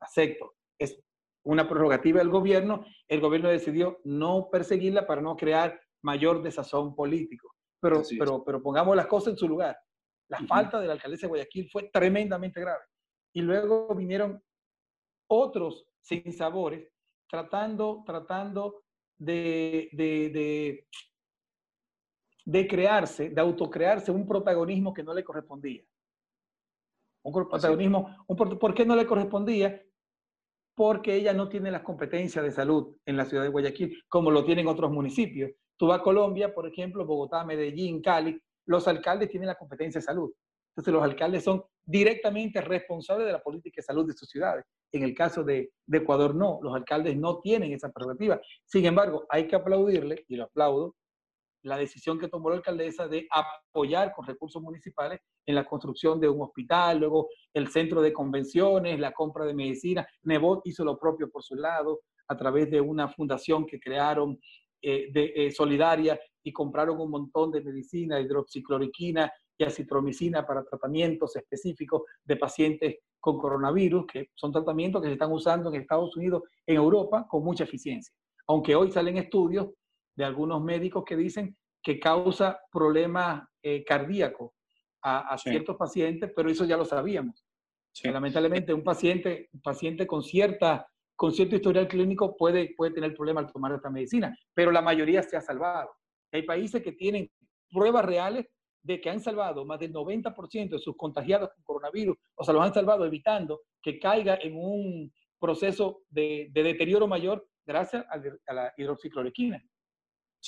[0.00, 0.98] Acepto, es
[1.44, 7.52] una prerrogativa del gobierno, el gobierno decidió no perseguirla para no crear mayor desazón político.
[7.80, 9.76] Pero, pero, pero pongamos las cosas en su lugar.
[10.28, 12.84] La falta de la alcaldesa de Guayaquil fue tremendamente grave.
[13.32, 14.42] Y luego vinieron
[15.28, 16.90] otros sin sabores
[17.28, 18.82] tratando, tratando
[19.18, 20.86] de, de, de,
[22.68, 25.82] crearse, de autocrearse un protagonismo que no le correspondía.
[27.24, 29.82] Un protagonismo, un, ¿por qué no le correspondía?
[30.74, 34.44] Porque ella no tiene las competencias de salud en la ciudad de Guayaquil, como lo
[34.44, 35.50] tienen otros municipios.
[35.76, 40.06] Tú vas a Colombia, por ejemplo, Bogotá, Medellín, Cali, los alcaldes tienen la competencia de
[40.06, 40.32] salud.
[40.70, 44.64] Entonces los alcaldes son directamente responsables de la política de salud de sus ciudades.
[44.92, 48.40] En el caso de, Ecuador no, los alcaldes no tienen esa prerrogativa.
[48.66, 50.94] Sin embargo, hay que aplaudirle, y lo aplaudo,
[51.66, 56.28] la decisión que tomó la alcaldesa de apoyar con recursos municipales en la construcción de
[56.28, 60.06] un hospital, luego el centro de convenciones, la compra de medicina.
[60.22, 64.38] Nebot hizo lo propio por su lado a través de una fundación que crearon
[64.80, 71.34] eh, de, eh, solidaria y compraron un montón de medicina, hidroxicloroquina y acitromicina para tratamientos
[71.34, 76.42] específicos de pacientes con coronavirus, que son tratamientos que se están usando en Estados Unidos,
[76.64, 78.14] en Europa, con mucha eficiencia.
[78.46, 79.68] Aunque hoy salen estudios
[80.16, 84.52] de algunos médicos que dicen que causa problemas eh, cardíacos
[85.02, 87.46] a, ciertos pacientes, pero eso ya lo sabíamos.
[88.02, 93.46] Lamentablemente, un paciente, un paciente con cierta con cierto historial clínico puede, puede tener problemas
[93.46, 95.90] al tomar esta medicina, pero la mayoría se ha salvado.
[96.30, 97.30] Hay países que tienen
[97.70, 98.46] pruebas reales
[98.82, 102.62] de que han salvado más del 90% de sus contagiados con coronavirus, o sea, los
[102.62, 109.60] han salvado evitando que caiga en un proceso de, deterioro mayor gracias a, la hidroxicloroquina.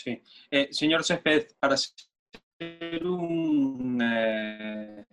[0.05, 0.23] Sí.
[0.49, 5.05] Eh, señor Césped, para hacer un, eh,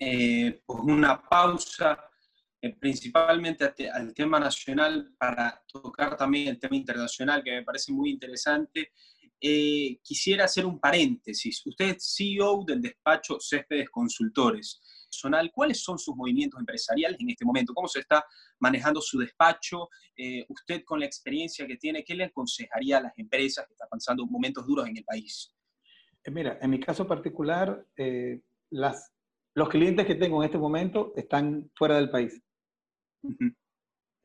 [0.00, 2.04] eh, una pausa
[2.80, 8.90] principalmente al tema nacional para tocar también el tema internacional, que me parece muy interesante.
[10.02, 11.64] Quisiera hacer un paréntesis.
[11.64, 14.82] Usted es CEO del despacho Céspedes Consultores.
[15.52, 17.74] ¿Cuáles son sus movimientos empresariales en este momento?
[17.74, 18.24] ¿Cómo se está
[18.60, 19.88] manejando su despacho?
[20.16, 23.88] Eh, usted con la experiencia que tiene, ¿qué le aconsejaría a las empresas que están
[23.90, 25.54] pasando momentos duros en el país?
[26.26, 27.86] Mira, en mi caso particular,
[28.70, 29.12] las,
[29.54, 32.40] los clientes que tengo en este momento están fuera del país.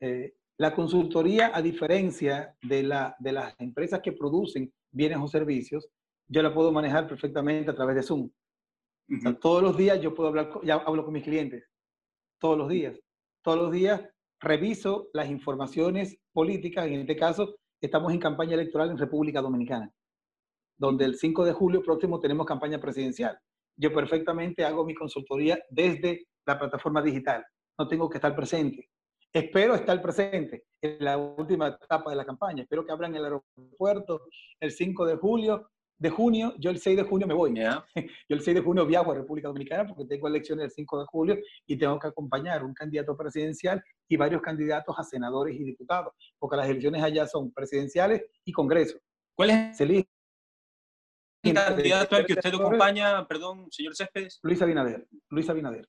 [0.00, 5.88] Eh, la consultoría, a diferencia de, la, de las empresas que producen bienes o servicios,
[6.28, 8.30] yo la puedo manejar perfectamente a través de Zoom.
[9.40, 11.64] Todos los días yo puedo hablar, ya hablo con mis clientes,
[12.38, 12.98] todos los días.
[13.42, 14.02] Todos los días
[14.40, 19.92] reviso las informaciones políticas, en este caso estamos en campaña electoral en República Dominicana,
[20.78, 23.38] donde el 5 de julio próximo tenemos campaña presidencial.
[23.76, 27.44] Yo perfectamente hago mi consultoría desde la plataforma digital
[27.78, 28.90] no tengo que estar presente.
[29.32, 32.62] Espero estar presente en la última etapa de la campaña.
[32.62, 34.26] Espero que abran el aeropuerto
[34.60, 36.54] el 5 de julio, de junio.
[36.58, 37.54] Yo el 6 de junio me voy.
[38.28, 41.06] Yo el 6 de junio viajo a República Dominicana porque tengo elecciones el 5 de
[41.06, 46.12] julio y tengo que acompañar un candidato presidencial y varios candidatos a senadores y diputados,
[46.38, 48.98] porque las elecciones allá son presidenciales y congreso.
[49.34, 50.06] ¿Cuál es el
[51.52, 54.38] candidato al que usted acompaña, perdón, señor Céspedes?
[54.42, 55.06] Luis Abinader.
[55.28, 55.88] Luis Abinader.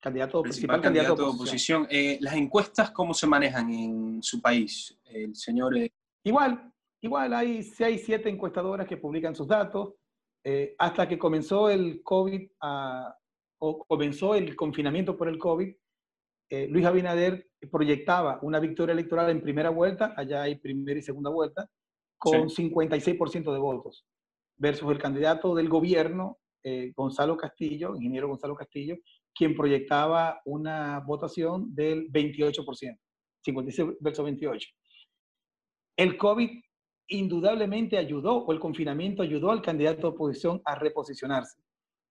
[0.00, 1.86] Candidato, principal, candidato, de oposición.
[1.90, 4.98] Eh, ¿Las encuestas cómo se manejan en su país?
[5.04, 5.76] El señor...
[5.76, 5.92] Eh,
[6.24, 6.69] igual,
[7.00, 9.94] igual hay seis, siete encuestadoras que publican sus datos.
[10.42, 12.48] Eh, hasta que comenzó el COVID,
[13.58, 15.74] o comenzó el confinamiento por el COVID,
[16.68, 21.68] Luis Abinader proyectaba una victoria electoral en primera vuelta, allá hay primera y segunda vuelta,
[22.18, 24.06] con 56% de votos,
[24.56, 26.38] versus el candidato del gobierno,
[26.96, 28.96] Gonzalo Castillo, ingeniero Gonzalo Castillo,
[29.34, 32.98] quien proyectaba una votación del 28%,
[33.44, 34.68] 56 versus 28.
[35.96, 36.50] El COVID
[37.10, 41.60] indudablemente ayudó, o el confinamiento ayudó al candidato de oposición a reposicionarse,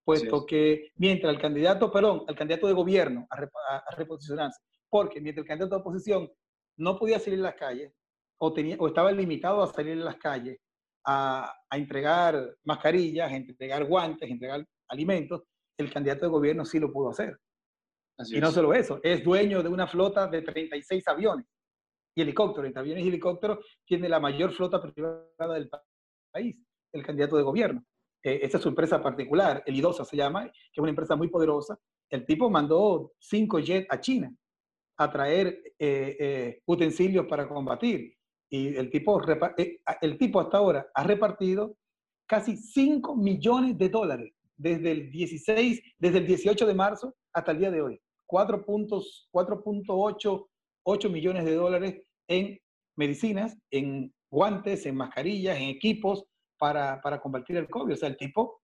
[0.03, 5.47] puesto que mientras el candidato, perdón, el candidato de gobierno a, reposicionarse, porque mientras el
[5.47, 6.31] candidato de oposición
[6.77, 7.93] no podía salir a las calles,
[8.37, 10.59] o, tenía, o estaba limitado a salir a las calles,
[11.05, 15.43] a, a entregar mascarillas, a entregar guantes, a entregar alimentos,
[15.77, 17.37] el candidato de gobierno sí lo pudo hacer.
[18.31, 21.45] y no solo eso, es dueño de una flota de 36 aviones
[22.15, 22.67] y helicópteros.
[22.67, 25.69] Entre aviones y helicópteros tiene la mayor flota privada del
[26.31, 26.57] país,
[26.93, 27.83] el candidato de gobierno.
[28.23, 31.29] Eh, esta es su empresa particular, el IDOSA se llama, que es una empresa muy
[31.29, 31.79] poderosa.
[32.09, 34.33] El tipo mandó cinco jets a China
[34.99, 38.13] a traer eh, eh, utensilios para combatir.
[38.49, 39.21] Y el tipo,
[39.57, 41.77] eh, el tipo hasta ahora ha repartido
[42.27, 47.59] casi 5 millones de dólares desde el 16, desde el 18 de marzo hasta el
[47.59, 47.97] día de hoy.
[48.27, 50.47] 4.8
[51.09, 52.59] millones de dólares en
[52.95, 56.25] medicinas, en guantes, en mascarillas, en equipos
[56.57, 57.93] para, para combatir el COVID.
[57.93, 58.61] O sea, el tipo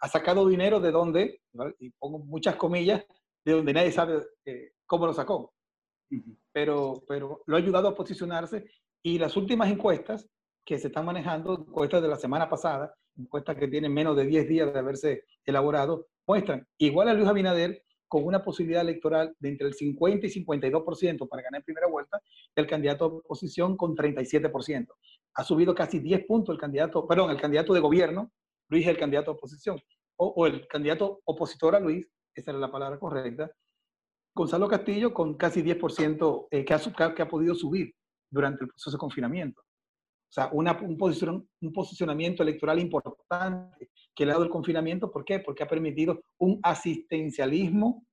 [0.00, 1.40] ha sacado dinero de donde,
[1.78, 3.04] y pongo muchas comillas,
[3.44, 4.22] de donde nadie sabe
[4.86, 5.52] cómo lo sacó.
[6.52, 8.64] Pero, pero lo ha ayudado a posicionarse
[9.02, 10.28] y las últimas encuestas
[10.64, 14.48] que se están manejando, encuestas de la semana pasada, encuestas que tienen menos de 10
[14.48, 19.68] días de haberse elaborado, muestran igual a Luis Abinader con una posibilidad electoral de entre
[19.68, 22.20] el 50 y 52% para ganar en primera vuelta,
[22.56, 24.88] el candidato de oposición con 37%.
[25.34, 28.32] Ha subido casi 10 puntos el candidato, perdón, el candidato de gobierno,
[28.68, 29.80] Luis el candidato de oposición,
[30.16, 33.48] o, o el candidato opositor a Luis, esa era la palabra correcta,
[34.34, 37.94] Gonzalo Castillo con casi 10% eh, que, ha, que ha podido subir
[38.28, 39.62] durante el proceso de confinamiento.
[40.30, 40.96] O sea, una, un,
[41.60, 45.10] un, posicionamiento electoral importante que le ha dado el confinamiento.
[45.10, 45.40] ¿Por qué?
[45.40, 48.06] Porque ha permitido un asistencialismo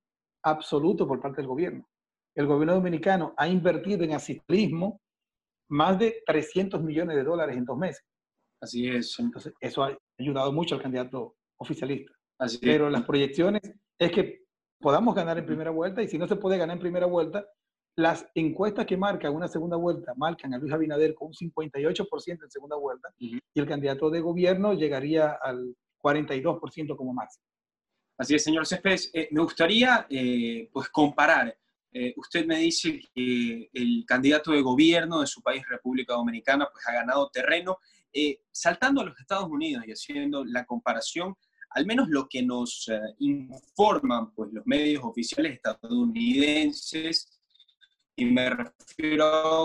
[0.44, 1.88] absoluto por parte del gobierno.
[2.36, 5.00] El gobierno dominicano ha invertido en asistencialismo
[5.70, 8.04] más de 300 millones de dólares en dos meses.
[8.62, 9.20] Así es.
[9.20, 12.12] Entonces, eso ha ayudado mucho al candidato oficialista.
[12.40, 13.62] Así Pero las proyecciones
[14.00, 14.42] es que
[14.80, 17.46] podamos ganar en primera vuelta y si no se puede ganar en primera vuelta,
[17.98, 22.52] las encuestas que marcan una segunda vuelta marcan a Luis Abinader con un 58% en
[22.52, 27.44] segunda vuelta y el candidato de gobierno llegaría al 42% como máximo.
[28.16, 29.10] Así es, señor Céspedes.
[29.14, 31.58] Eh, me gustaría eh, pues comparar.
[31.92, 36.88] Eh, usted me dice que el candidato de gobierno de su país, República Dominicana, pues
[36.88, 37.80] ha ganado terreno.
[38.52, 41.36] saltando a los Estados Unidos y haciendo la comparación,
[41.72, 47.37] al menos lo que nos informan pues, los medios oficiales estadounidenses,
[48.18, 49.62] y me refiero a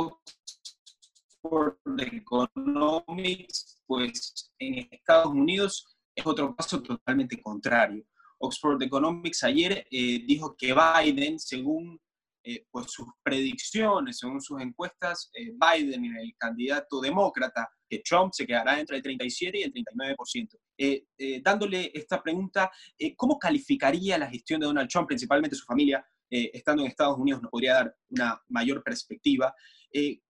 [1.43, 8.05] Oxford Economics, pues en Estados Unidos es otro caso totalmente contrario.
[8.39, 12.01] Oxford Economics ayer eh, dijo que Biden, según
[12.45, 18.81] eh, pues sus predicciones, según sus encuestas, Biden, el candidato demócrata, que Trump se quedará
[18.81, 20.59] entre el 37 y el 39%.
[20.79, 25.67] Eh, eh, dándole esta pregunta, eh, ¿cómo calificaría la gestión de Donald Trump, principalmente su
[25.67, 29.55] familia, estando en Estados Unidos, nos podría dar una mayor perspectiva?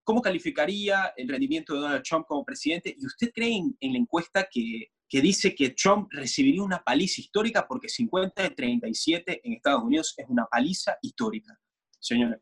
[0.03, 2.93] ¿Cómo calificaría el rendimiento de Donald Trump como presidente?
[2.97, 7.65] ¿Y usted cree en, la encuesta que, que, dice que Trump recibiría una paliza histórica
[7.65, 11.57] porque 50 de 37 en Estados Unidos es una paliza histórica?
[11.99, 12.39] Señora.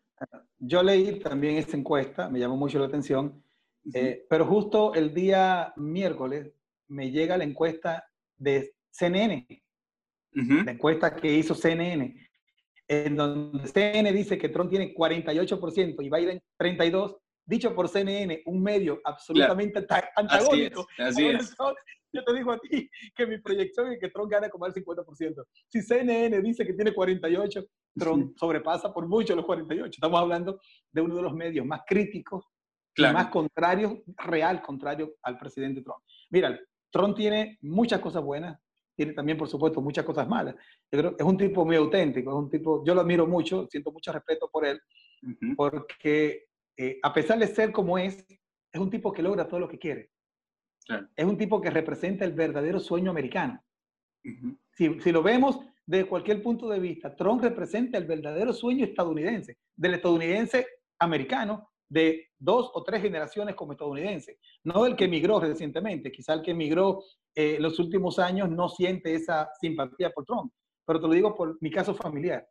[0.58, 3.44] Yo leí también esta encuesta, me llamó mucho la atención
[3.94, 6.54] eh, pero justo el día miércoles
[6.88, 8.06] me llega la encuesta
[8.38, 9.48] de CNN,
[10.34, 12.30] la encuesta que hizo CNN,
[12.92, 18.62] en donde CNN dice que Trump tiene 48% y Biden 32%, dicho por CNN, un
[18.62, 20.86] medio absolutamente antagónico.
[20.98, 21.56] Así es,
[22.14, 25.46] Yo te digo a ti que mi proyección es que Trump gane como el 50%.
[25.70, 27.64] Si CNN dice que tiene 48,
[27.98, 29.90] Trump sobrepasa por mucho los 48.
[29.90, 30.60] Estamos hablando
[30.92, 32.46] de uno de los medios más críticos
[32.98, 36.04] más contrario, real contrario al presidente Trump.
[36.30, 36.60] Mira,
[36.92, 38.60] Trump tiene muchas cosas buenas,
[39.02, 40.54] tiene también, por supuesto, muchas cosas malas.
[40.92, 43.92] Yo creo es un tipo muy auténtico, es un tipo, yo lo admiro mucho, siento
[43.92, 44.80] mucho respeto por él,
[45.56, 46.46] porque
[46.78, 48.24] eh, a pesar de ser como es,
[48.72, 50.12] es un tipo que logra todo lo que quiere.
[51.16, 53.64] Es un tipo que representa el verdadero sueño americano.
[54.74, 59.58] si, si, lo vemos de cualquier punto de vista, Trump representa el verdadero sueño estadounidense,
[59.76, 60.68] del estadounidense
[61.00, 66.42] americano, de dos o tres generaciones como estadounidense, no el que emigró recientemente, quizá el
[66.42, 67.04] que emigró
[67.36, 70.54] eh, los últimos años no siente esa simpatía por Trump,
[70.86, 72.48] pero te lo digo por mi caso familiar.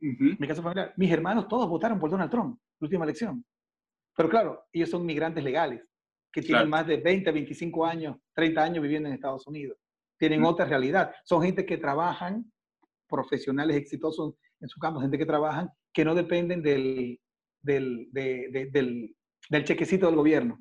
[0.00, 3.42] Mi caso familiar, mis hermanos todos votaron por Donald Trump, la última elección.
[4.14, 5.82] Pero claro, ellos son migrantes legales,
[6.30, 9.78] que tienen más de 20, 25 años, 30 años viviendo en Estados Unidos.
[10.18, 11.14] Tienen otra realidad.
[11.24, 12.52] Son gente que trabajan,
[13.08, 17.18] profesionales exitosos en su campo, gente que trabajan, que no dependen del,
[17.64, 19.16] del, del,
[19.50, 20.58] del, chequecito del gobierno.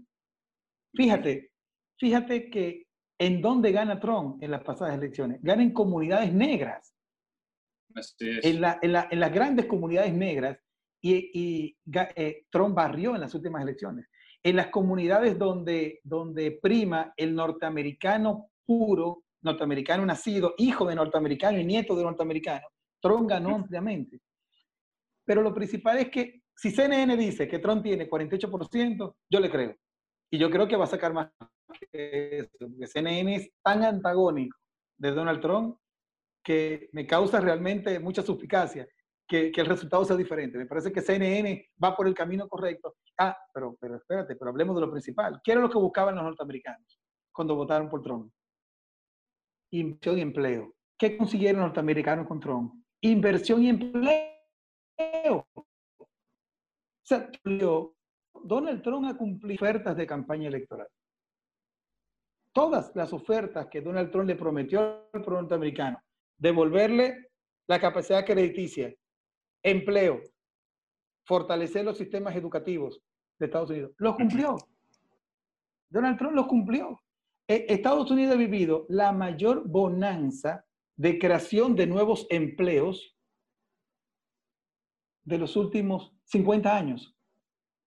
[0.96, 1.52] Fíjate,
[2.00, 2.88] fíjate que
[3.20, 5.40] en dónde gana Trump en las pasadas elecciones.
[5.42, 6.94] Gana en comunidades negras.
[8.20, 10.58] En, la, en, la, en, las grandes comunidades negras
[11.00, 11.78] y, y
[12.16, 14.08] eh, Trump barrió en las últimas elecciones.
[14.42, 21.66] En las comunidades donde, donde prima el norteamericano puro, norteamericano nacido, hijo de norteamericano y
[21.66, 22.66] nieto de norteamericano,
[23.00, 24.20] Trump ganó ampliamente.
[25.26, 29.76] Pero lo principal es que si CNN dice que Trump tiene 48%, yo le creo.
[30.32, 31.32] Y yo creo que va a sacar más
[31.92, 34.58] que eso, porque CNN es tan antagónico
[34.98, 35.78] de Donald Trump
[36.44, 38.88] que me causa realmente mucha suspicacia.
[39.28, 40.58] que, el resultado sea diferente.
[40.58, 42.96] Me parece que CNN va por el camino correcto.
[43.18, 45.40] Ah, pero, pero espérate, pero hablemos de lo principal.
[45.44, 47.00] ¿Qué era lo que buscaban los norteamericanos
[47.32, 48.32] cuando votaron por Trump?
[49.72, 50.76] Inversión y empleo.
[51.00, 52.74] ¿Qué consiguieron los norteamericanos con Trump?
[53.02, 55.48] Inversión y empleo.
[58.44, 60.88] Donald Trump ha cumplido ofertas de campaña electoral.
[62.52, 66.00] Todas las ofertas que Donald Trump le prometió al pueblo norteamericano,
[66.38, 67.32] devolverle
[67.68, 68.94] la capacidad crediticia,
[69.64, 70.22] empleo,
[71.26, 73.02] fortalecer los sistemas educativos
[73.40, 73.94] de Estados Unidos.
[73.98, 74.58] Lo cumplió.
[75.90, 77.00] Donald Trump lo cumplió.
[77.48, 83.16] E, Estados Unidos ha vivido la mayor bonanza de creación de nuevos empleos
[85.24, 87.16] de los últimos 50 años.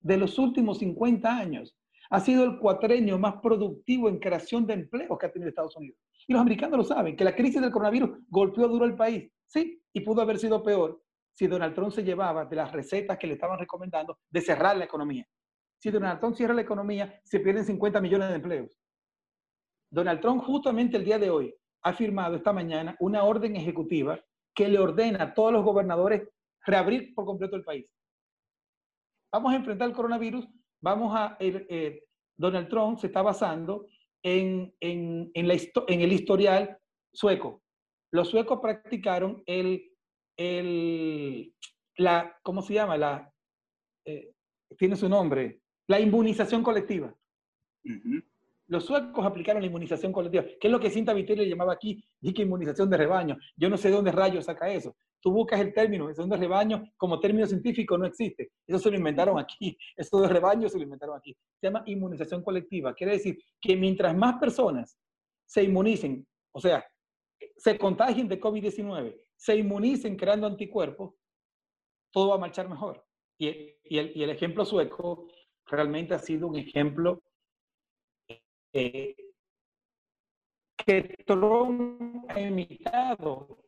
[0.00, 1.76] De los últimos 50 años.
[2.10, 5.98] Ha sido el cuatrenio más productivo en creación de empleos que ha tenido Estados Unidos.
[6.28, 9.30] Y los americanos lo saben, que la crisis del coronavirus golpeó duro el país.
[9.46, 13.26] Sí, y pudo haber sido peor si Donald Trump se llevaba de las recetas que
[13.26, 15.26] le estaban recomendando de cerrar la economía.
[15.78, 18.78] Si Donald Trump cierra la economía, se pierden 50 millones de empleos.
[19.90, 24.18] Donald Trump justamente el día de hoy ha firmado esta mañana una orden ejecutiva
[24.54, 26.26] que le ordena a todos los gobernadores
[26.64, 27.86] reabrir por completo el país.
[29.36, 30.48] Vamos a enfrentar el coronavirus,
[30.80, 31.36] vamos a...
[31.40, 32.02] Eh,
[32.38, 33.86] Donald Trump se está basando
[34.22, 35.54] en, en, en, la,
[35.88, 36.78] en el historial
[37.12, 37.62] sueco.
[38.12, 39.92] Los suecos practicaron el
[40.38, 41.54] el,
[41.98, 42.96] la, ¿cómo se llama?
[42.96, 43.30] La,
[44.06, 44.32] eh,
[44.78, 47.14] tiene su nombre, la inmunización colectiva.
[48.68, 52.02] Los suecos aplicaron la inmunización colectiva, que es lo que Cinta Vitelli le llamaba aquí,
[52.20, 53.36] y inmunización de rebaño.
[53.56, 54.96] Yo no sé de dónde rayos saca eso.
[55.20, 58.50] Tú buscas el término, inmunización de rebaño, como término científico no existe.
[58.66, 59.76] Eso se lo inventaron aquí.
[59.96, 61.36] Eso de rebaño se lo inventaron aquí.
[61.60, 62.94] Se llama inmunización colectiva.
[62.94, 64.98] Quiere decir que mientras más personas
[65.44, 66.84] se inmunicen, o sea,
[67.56, 71.14] se contagien de COVID-19 se inmunicen creando anticuerpos,
[72.10, 73.04] todo va a marchar mejor.
[73.38, 73.48] Y,
[73.84, 75.28] el, ejemplo sueco
[75.66, 77.22] realmente ha sido un ejemplo
[78.78, 79.16] eh,
[80.76, 83.58] que Trump ha imitado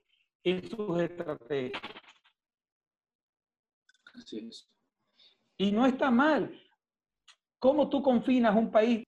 [0.45, 1.83] en sus estrategias.
[5.57, 6.61] Y no está mal.
[7.59, 9.03] ¿Cómo tú confinas un país,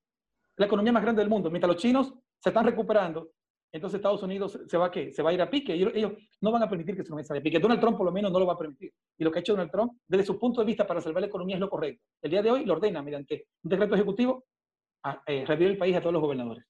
[0.57, 3.33] la economía más grande del mundo, mientras los chinos se están recuperando
[3.73, 5.13] entonces Estados Unidos se va a qué?
[5.13, 5.75] Se va a ir a pique.
[5.75, 7.61] Ellos, ellos no van a permitir que se vaya a pique.
[7.61, 8.93] Donald Trump por lo menos no lo va a permitir.
[9.17, 11.29] Y lo que ha hecho Donald Trump, desde su punto de vista para salvar la
[11.29, 12.03] economía, es lo correcto.
[12.21, 14.45] El día de hoy lo ordena mediante un decreto ejecutivo
[15.03, 16.65] a eh, el país a todos los gobernadores.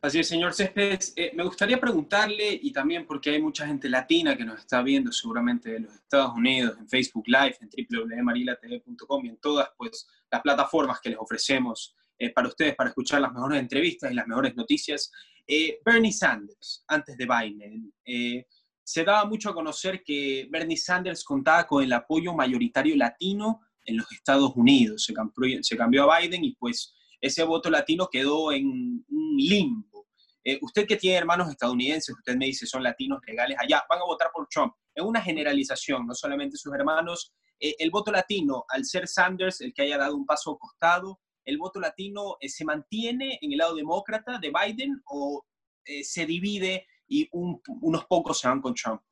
[0.00, 1.12] Así es, señor Céspedes.
[1.14, 5.12] Eh, me gustaría preguntarle, y también porque hay mucha gente latina que nos está viendo
[5.12, 10.42] seguramente de los Estados Unidos, en Facebook Live, en www.marilatv.com y en todas pues, las
[10.42, 14.54] plataformas que les ofrecemos eh, para ustedes, para escuchar las mejores entrevistas y las mejores
[14.54, 15.10] noticias.
[15.46, 18.46] Eh, Bernie Sanders, antes de Biden, eh,
[18.82, 23.96] se daba mucho a conocer que Bernie Sanders contaba con el apoyo mayoritario latino en
[23.96, 25.04] los Estados Unidos.
[25.04, 30.08] Se cambió, se cambió a Biden y pues ese voto latino quedó en un limbo.
[30.44, 34.04] Eh, usted que tiene hermanos estadounidenses, usted me dice son latinos legales allá, van a
[34.04, 34.74] votar por Trump.
[34.94, 37.32] Es una generalización, no solamente sus hermanos.
[37.58, 41.80] el voto latino, al ser Sanders el que haya dado un paso costado, el voto
[41.80, 45.44] latino eh, se mantiene en el lado demócrata de Biden o
[45.84, 49.02] eh, se divide y unos pocos se van con Trump?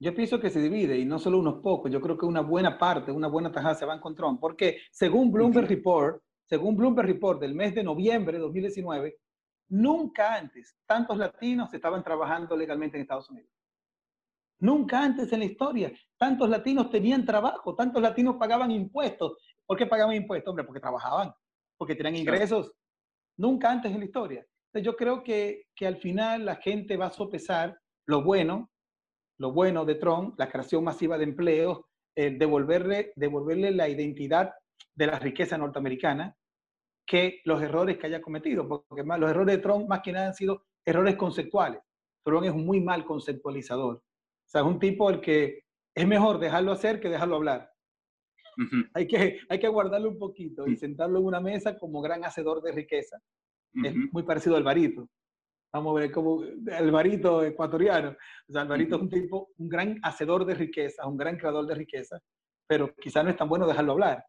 [0.00, 2.78] Yo pienso que se divide y no solo unos pocos, yo creo que una buena
[2.78, 7.40] parte, una buena tajada se van con Trump, porque según Bloomberg Report, según Bloomberg Report
[7.40, 9.16] del mes de noviembre de 2019,
[9.68, 13.52] nunca antes tantos latinos estaban trabajando legalmente en Estados Unidos.
[14.58, 19.36] Nunca antes en la historia tantos latinos tenían trabajo, tantos latinos pagaban impuestos.
[19.64, 20.50] ¿Por qué pagaban impuestos?
[20.50, 21.32] Hombre, porque trabajaban
[21.78, 22.72] porque tienen ingresos
[23.38, 24.44] nunca antes en la historia.
[24.66, 28.70] Entonces yo creo que, que al final la gente va a sopesar lo bueno,
[29.38, 31.80] lo bueno de Trump, la creación masiva de empleos,
[32.14, 34.52] devolverle, devolverle la identidad
[34.94, 36.36] de la riqueza norteamericana,
[37.10, 40.28] que los errores que haya cometido, porque más, los errores de Trump más que nada
[40.28, 41.80] han sido errores conceptuales.
[42.24, 43.96] Trump es un muy mal conceptualizador.
[43.96, 47.70] O sea, es un tipo el que es mejor dejarlo hacer que dejarlo hablar
[48.94, 52.62] hay, que, hay que guardarlo un poquito y sentarlo en una mesa como gran hacedor
[52.62, 53.18] de riqueza.
[53.84, 55.08] Es muy parecido al Alvarito.
[55.72, 56.42] Vamos a ver como
[56.72, 58.16] Alvarito ecuatoriano.
[58.48, 61.74] O sea, Alvarito es un tipo, un gran hacedor de riqueza, un gran creador de
[61.76, 62.18] riqueza,
[62.66, 64.24] pero quizá no es tan bueno dejarlo hablar.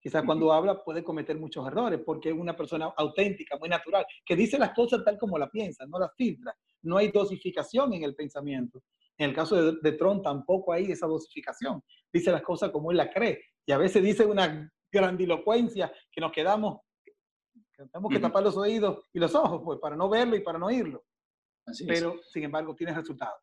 [0.00, 4.36] Quizás cuando habla puede cometer muchos errores porque es una persona auténtica, muy natural, que
[4.36, 6.54] dice las cosas tal como la piensa, no las filtra.
[6.82, 8.82] No hay dosificación en el pensamiento.
[9.16, 11.82] En el caso de, de Trump tampoco hay esa dosificación.
[12.12, 13.42] Dice las cosas como él las cree.
[13.66, 17.12] Y a veces dice una grandilocuencia que nos quedamos, que
[17.86, 20.66] tenemos que tapar los oídos y los ojos, pues, para no verlo y para no
[20.66, 21.04] oírlo.
[21.86, 23.40] Pero, sin embargo, tiene resultados.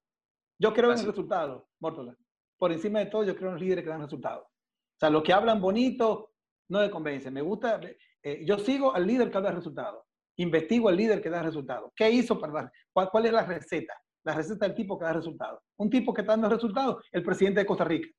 [0.57, 2.15] Yo creo en el resultado, Mórtola.
[2.57, 4.45] por encima de todo, yo creo en los líderes que dan resultados.
[4.45, 6.34] O sea, los que hablan bonito
[6.69, 7.33] no me convencen.
[7.33, 7.79] Me gusta,
[8.23, 10.03] eh, yo sigo al líder que da resultados.
[10.37, 11.91] Investigo al líder que da resultados.
[11.95, 12.71] ¿Qué hizo para dar?
[12.91, 13.93] ¿Cuál, ¿Cuál, es la receta?
[14.23, 15.61] La receta del tipo que da resultados.
[15.77, 18.09] Un tipo que está dando resultados, el presidente de Costa Rica.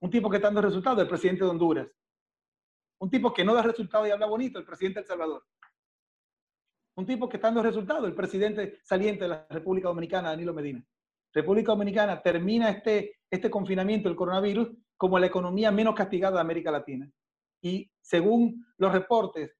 [0.00, 1.88] Un tipo que está dando resultados, el presidente de Honduras.
[3.00, 5.44] Un tipo que no da resultados y habla bonito, el presidente de El Salvador.
[6.96, 10.84] Un tipo que está dando resultados, el presidente saliente de la República Dominicana, Danilo Medina.
[11.32, 16.72] República Dominicana termina este, este confinamiento del coronavirus como la economía menos castigada de América
[16.72, 17.08] Latina.
[17.62, 19.50] Y según los reportes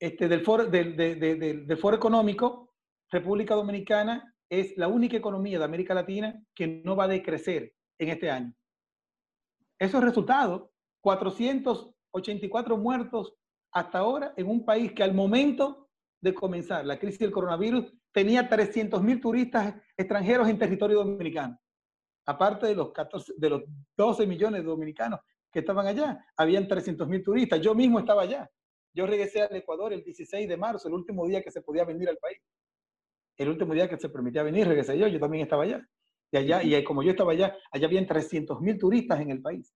[0.00, 2.74] este, del, foro, Económico,
[3.10, 8.08] República Dominicana es la única economía de América Latina que no va a decrecer en
[8.08, 8.54] este año.
[9.78, 10.70] Esos resultados,
[11.02, 13.34] 484 muertos
[13.72, 15.88] hasta ahora en un país que al momento
[16.20, 21.58] de comenzar la crisis del coronavirus tenía 300.000 turistas extranjeros en territorio dominicano.
[22.28, 23.62] Aparte de los, 14, de los
[23.96, 25.20] 12 millones de dominicanos
[25.50, 27.58] que estaban allá, habían 300.000 turistas.
[27.58, 28.50] Yo mismo estaba allá.
[28.92, 32.06] Yo regresé al Ecuador el 16 de marzo, el último día que se podía venir
[32.06, 32.38] al país.
[33.38, 35.82] El último día que se permitía venir, regresé yo, yo también estaba allá.
[36.30, 39.74] Y allá, y como yo estaba allá, allá habían 300.000 turistas en el país.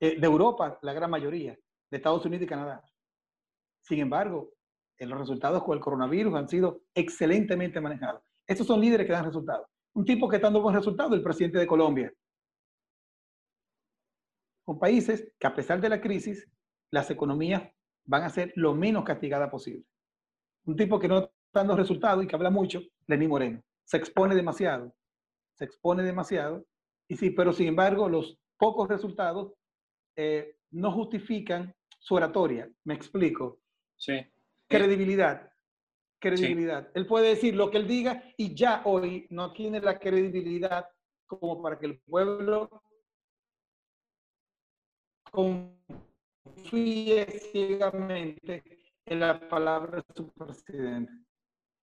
[0.00, 2.82] Eh, de Europa, la gran mayoría, de Estados Unidos y Canadá.
[3.82, 4.52] Sin embargo,
[4.98, 8.20] los resultados con el coronavirus han sido excelentemente manejados.
[8.48, 9.68] Estos son líderes que dan resultados.
[9.94, 12.12] Un tipo que está dando buen resultado, el presidente de Colombia.
[14.64, 16.48] Con países que a pesar de la crisis,
[16.90, 17.62] las economías
[18.04, 19.84] van a ser lo menos castigadas posible.
[20.64, 23.62] Un tipo que no está dando resultados y que habla mucho, Lenín Moreno.
[23.84, 24.94] Se expone demasiado.
[25.54, 26.64] Se expone demasiado.
[27.08, 29.52] Y sí, pero sin embargo, los pocos resultados
[30.16, 32.70] eh, no justifican su oratoria.
[32.84, 33.60] Me explico.
[33.96, 34.20] Sí.
[34.68, 35.49] Credibilidad.
[36.20, 36.90] Credibilidad.
[36.94, 40.86] Él puede decir lo que él diga y ya hoy no tiene la credibilidad
[41.26, 42.82] como para que el pueblo
[45.30, 48.62] confíe ciegamente
[49.06, 51.12] en la palabra de su presidente.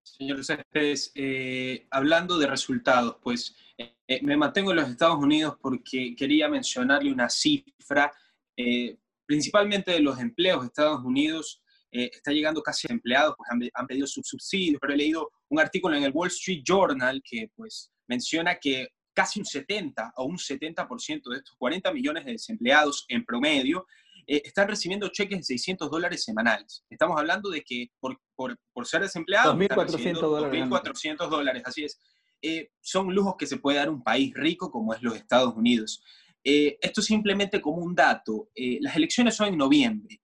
[0.03, 6.15] Señor Céspedes, eh, hablando de resultados, pues eh, me mantengo en los Estados Unidos porque
[6.15, 8.11] quería mencionarle una cifra,
[8.55, 11.61] eh, principalmente de los empleos de Estados Unidos
[11.91, 15.59] eh, está llegando casi a empleados, pues han, pedido sus subsidios, pero he leído un
[15.59, 20.37] artículo en el Wall Street Journal que pues menciona que casi un 70 o un
[20.37, 23.87] 70% de estos 40 millones de desempleados en promedio
[24.27, 26.83] eh, están recibiendo cheques de 600 dólares semanales.
[26.89, 29.55] Estamos hablando de que por, por, por ser desempleados...
[29.55, 30.63] 2.400 dólares.
[30.65, 31.99] 2.400 dólares, así es.
[32.41, 36.03] Eh, son lujos que se puede dar un país rico como es los Estados Unidos.
[36.43, 38.49] esto simplemente como un dato.
[38.81, 40.21] las elecciones son en noviembre.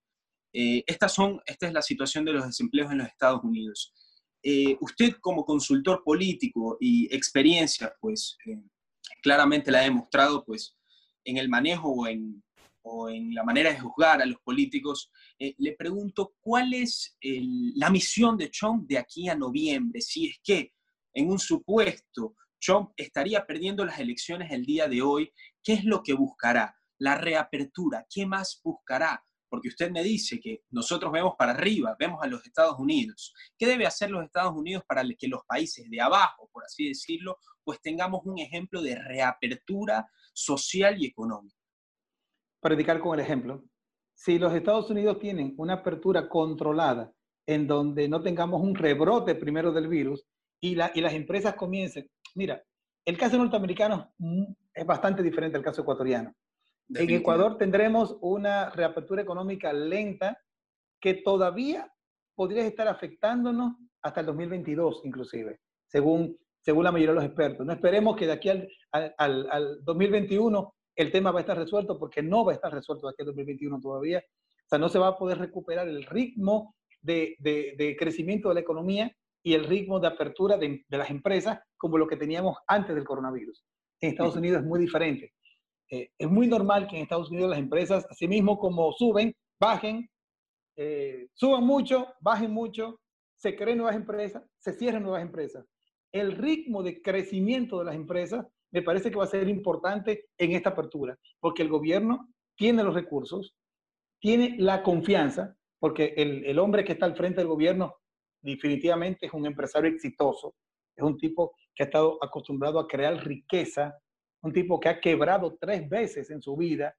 [0.53, 3.93] Eh, estas son, esta es la situación de los desempleos en los Estados Unidos.
[4.43, 8.61] Eh, usted como consultor político y experiencia, pues eh,
[9.21, 10.77] claramente la ha demostrado pues,
[11.23, 12.43] en el manejo o en,
[12.83, 15.09] o en la manera de juzgar a los políticos.
[15.39, 17.17] le pregunto, ¿cuál es
[17.75, 20.01] la misión de Trump de aquí a noviembre?
[20.01, 20.73] Si es que
[21.13, 25.31] en un supuesto Trump estaría perdiendo las elecciones el día de hoy,
[25.63, 26.75] ¿qué es lo que buscará?
[26.99, 29.23] La reapertura, ¿qué más buscará?
[29.53, 33.35] Porque usted me dice que nosotros vemos para arriba, vemos a los Estados Unidos.
[33.55, 37.37] ¿Qué debe hacer los Estados Unidos para que los países de abajo, por así decirlo,
[37.63, 41.55] pues tengamos un ejemplo de reapertura social y económica?
[42.61, 43.63] Predicar con el ejemplo.
[44.15, 47.13] Si los Estados Unidos tienen una apertura controlada
[47.45, 50.25] en donde no tengamos un rebrote primero del virus
[50.59, 52.59] y, y las empresas comiencen, mira,
[53.05, 54.15] el caso norteamericano
[54.73, 56.33] es bastante diferente al caso ecuatoriano.
[56.89, 60.37] En Ecuador tendremos una reapertura económica lenta
[60.99, 61.91] que todavía
[62.35, 67.65] podría estar afectándonos hasta el 2022 inclusive, según, según la mayoría de los expertos.
[67.65, 71.97] No esperemos que de aquí al, al, al 2021 el tema va a estar resuelto
[71.97, 74.19] porque no va a estar resuelto de aquí al 2021 todavía.
[74.19, 78.55] O sea, no se va a poder recuperar el ritmo de, de, de crecimiento de
[78.55, 79.11] la economía
[79.43, 83.03] y el ritmo de apertura de, de, las empresas como lo que teníamos antes del
[83.03, 83.65] coronavirus.
[83.99, 85.33] En Estados Unidos es muy diferente.
[85.89, 90.09] Eh, es muy normal que en Estados Unidos las empresas, así mismo como suben, bajen,
[90.75, 92.99] eh, suban mucho, bajen mucho,
[93.35, 95.65] se creen nuevas empresas, se cierren nuevas empresas.
[96.11, 100.53] El ritmo de crecimiento de las empresas me parece que va a ser importante en
[100.53, 103.55] esta apertura, porque el gobierno tiene los recursos,
[104.19, 107.95] tiene la confianza, porque el, el hombre que está al frente del gobierno
[108.41, 110.55] definitivamente es un empresario exitoso,
[110.95, 113.95] es un tipo que ha estado acostumbrado a crear riqueza
[114.43, 116.95] un tipo que ha quebrado tres veces en su vida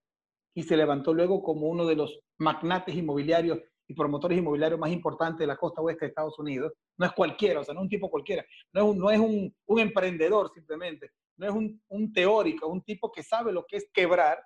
[0.54, 5.40] y se levantó luego como uno de los magnates inmobiliarios y promotores inmobiliarios más importantes
[5.40, 6.72] de la costa oeste de Estados Unidos.
[6.96, 9.18] No es cualquiera, o sea, no es un tipo cualquiera, no es un, no es
[9.18, 13.66] un, un emprendedor simplemente, no es un, un teórico, es un tipo que sabe lo
[13.66, 14.38] que es quebrar,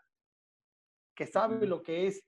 [1.14, 2.24] que sabe lo que es,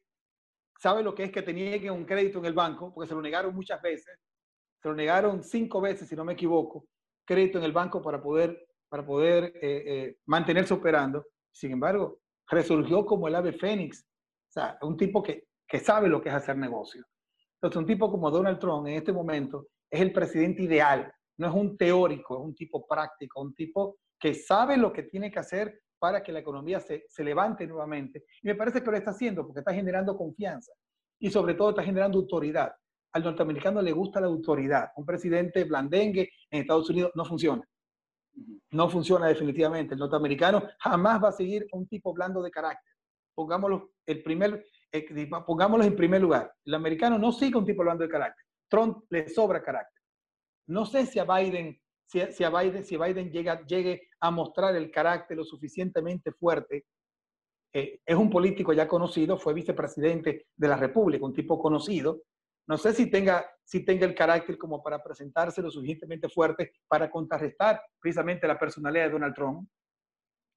[0.78, 3.22] sabe lo que es que tenía que un crédito en el banco, porque se lo
[3.22, 4.20] negaron muchas veces,
[4.80, 6.86] se lo negaron cinco veces, si no me equivoco,
[7.24, 11.24] crédito en el banco para poder, para poder eh, eh, mantenerse operando.
[11.50, 12.18] Sin embargo,
[12.48, 14.02] resurgió como el ave fénix.
[14.02, 17.02] O sea, un tipo que, que sabe lo que es hacer negocio.
[17.54, 21.10] Entonces, un tipo como Donald Trump en este momento es el presidente ideal.
[21.38, 25.30] No es un teórico, es un tipo práctico, un tipo que sabe lo que tiene
[25.30, 28.24] que hacer para que la economía se, se levante nuevamente.
[28.42, 30.72] Y me parece que lo está haciendo porque está generando confianza
[31.20, 32.72] y sobre todo está generando autoridad.
[33.12, 34.90] Al norteamericano le gusta la autoridad.
[34.96, 37.62] Un presidente blandengue en Estados Unidos no funciona.
[38.70, 39.94] No funciona definitivamente.
[39.94, 42.92] El norteamericano jamás va a seguir un tipo blando de carácter.
[43.34, 46.52] Pongámoslo, el primer, eh, pongámoslo en primer lugar.
[46.64, 48.44] El americano no sigue un tipo blando de carácter.
[48.68, 50.00] Trump le sobra carácter.
[50.68, 54.90] No sé si a Biden, si, si Biden, si Biden llega, llegue a mostrar el
[54.90, 56.84] carácter lo suficientemente fuerte.
[57.72, 62.22] Eh, es un político ya conocido, fue vicepresidente de la República, un tipo conocido.
[62.66, 67.10] No sé si tenga, si tenga el carácter como para presentarse lo suficientemente fuerte para
[67.10, 69.68] contrarrestar precisamente la personalidad de Donald Trump.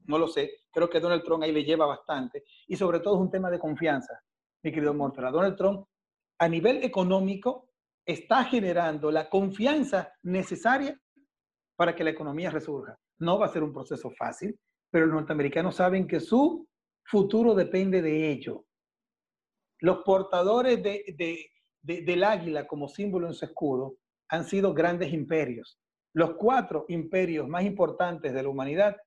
[0.06, 0.52] No lo sé.
[0.72, 2.44] Creo que Donald Trump ahí le lleva bastante.
[2.68, 4.22] Y sobre todo es un tema de confianza,
[4.64, 5.32] mi querido Mortera.
[5.32, 5.88] Donald Trump,
[6.40, 7.70] a nivel económico,
[8.06, 11.00] está generando la confianza necesaria
[11.76, 12.98] para que la economía resurja.
[13.20, 14.60] No va a ser un proceso fácil,
[14.92, 16.68] pero los norteamericanos saben que su
[17.04, 18.66] futuro depende de ello.
[19.80, 21.52] Los portadores de,
[21.84, 23.98] de, del águila como símbolo en su escudo
[24.30, 25.80] han sido grandes imperios.
[26.14, 28.98] Los cuatro imperios más importantes de la humanidad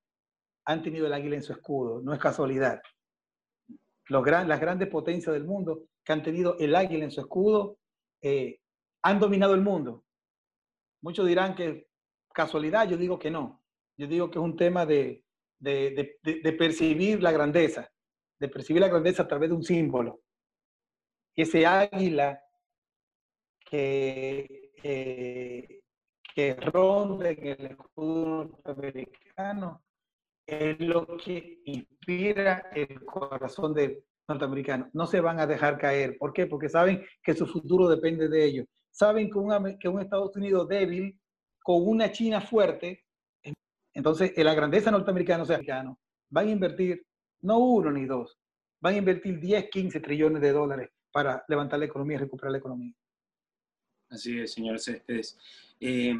[0.64, 2.80] han tenido el águila en su escudo, no es casualidad.
[4.08, 7.78] Las grandes potencias del mundo que han tenido el águila en su escudo
[8.22, 8.60] eh,
[9.02, 10.04] han dominado el mundo.
[11.02, 11.88] Muchos dirán que
[12.32, 13.62] casualidad, yo digo que no.
[13.96, 15.24] Yo digo que es un tema de,
[15.58, 17.90] de, de, percibir la grandeza,
[18.38, 20.20] de percibir la grandeza a través de un símbolo.
[21.34, 22.40] Ese águila
[23.68, 25.80] que, eh,
[26.34, 29.82] que ronda en el escudo norteamericano
[30.46, 34.88] es lo que inspira el corazón del norteamericano.
[34.92, 36.16] No se van a dejar caer.
[36.18, 36.46] ¿Por qué?
[36.46, 38.66] Porque saben que su futuro depende de ellos.
[38.92, 41.18] Saben que un, que un Estados Unidos débil,
[41.62, 43.04] con una China fuerte,
[43.92, 45.60] entonces en la grandeza norteamericana o sea,
[46.30, 47.04] van a invertir
[47.42, 48.38] no uno ni dos,
[48.80, 52.58] van a invertir 10, 15 trillones de dólares para levantar la economía y recuperar la
[52.58, 52.92] economía.
[54.08, 55.36] Así es, señor Céspedes.
[55.80, 56.14] Eh,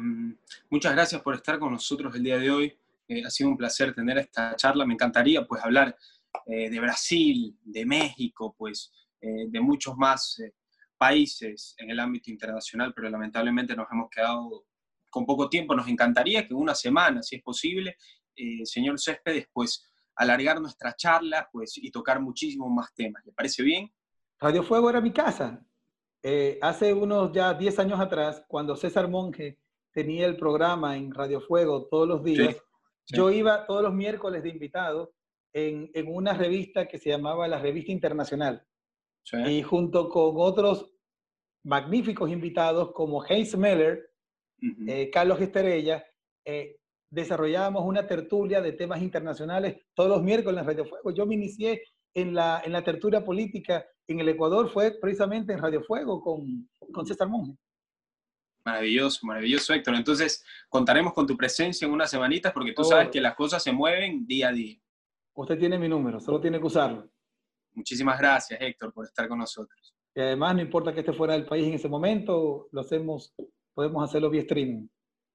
[0.69, 2.77] muchas gracias por estar con nosotros el día de hoy.
[3.07, 4.85] Eh, ha sido un placer tener esta charla.
[4.85, 5.95] Me encantaría pues hablar
[6.45, 10.41] eh, de Brasil, de México, pues eh, de muchos más
[10.97, 14.65] países en el ámbito internacional, pero lamentablemente nos hemos quedado
[15.09, 15.75] con poco tiempo.
[15.75, 17.95] Nos encantaría que una semana, si es posible,
[18.63, 23.23] señor Céspedes, pues alargar nuestra charla pues, y tocar muchísimos más temas.
[23.25, 23.91] ¿Le parece bien?
[24.39, 25.63] Radio Fuego era mi casa.
[26.23, 29.59] Eh, hace unos ya 10 años atrás, cuando César Monge
[29.91, 32.61] tenía el programa en Radio Fuego todos los días, sí,
[33.05, 33.17] sí.
[33.17, 35.13] yo iba todos los miércoles de invitado
[35.53, 38.63] en, en, una revista que se llamaba la Revista Internacional.
[39.23, 39.37] Sí.
[39.37, 40.91] Y junto con otros
[41.63, 44.09] magníficos invitados como Hayes Meller,
[44.61, 44.89] uh -huh.
[44.89, 46.05] eh, Carlos Esterella,
[46.45, 46.77] eh,
[47.09, 51.11] desarrollábamos una tertulia de temas internacionales todos los miércoles en Radio Fuego.
[51.11, 51.81] Yo me inicié
[52.17, 56.67] en la, en la tertulia política en el Ecuador, fue precisamente en Radio Fuego con,
[56.91, 57.55] con César Monge.
[58.65, 59.95] Maravilloso, maravilloso, Héctor.
[59.95, 62.85] Entonces, contaremos con tu presencia en unas semanitas porque tú oh.
[62.85, 64.79] sabes que las cosas se mueven día a día.
[65.35, 67.07] Usted tiene mi número, solo tiene que usarlo.
[67.73, 69.95] Muchísimas gracias, Héctor, por estar con nosotros.
[70.15, 73.35] Y además, no importa que esté fuera del país en ese momento, lo hacemos,
[73.75, 74.87] podemos hacerlo vía streaming.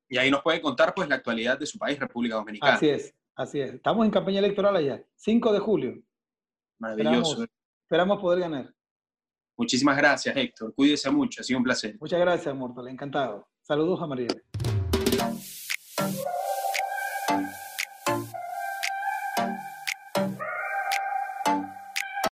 [0.08, 2.74] Y ahí nos puede contar pues la actualidad de su país, República Dominicana.
[2.74, 3.74] Así es, así es.
[3.74, 6.02] Estamos en campaña electoral allá, 5 de julio.
[6.82, 7.30] Maravilloso.
[7.30, 7.50] Esperamos,
[7.84, 8.74] esperamos poder ganar.
[9.56, 10.74] Muchísimas gracias, Héctor.
[10.74, 11.96] Cuídese mucho, ha sido un placer.
[12.00, 13.46] Muchas gracias, Mortal, encantado.
[13.62, 14.26] Saludos a María.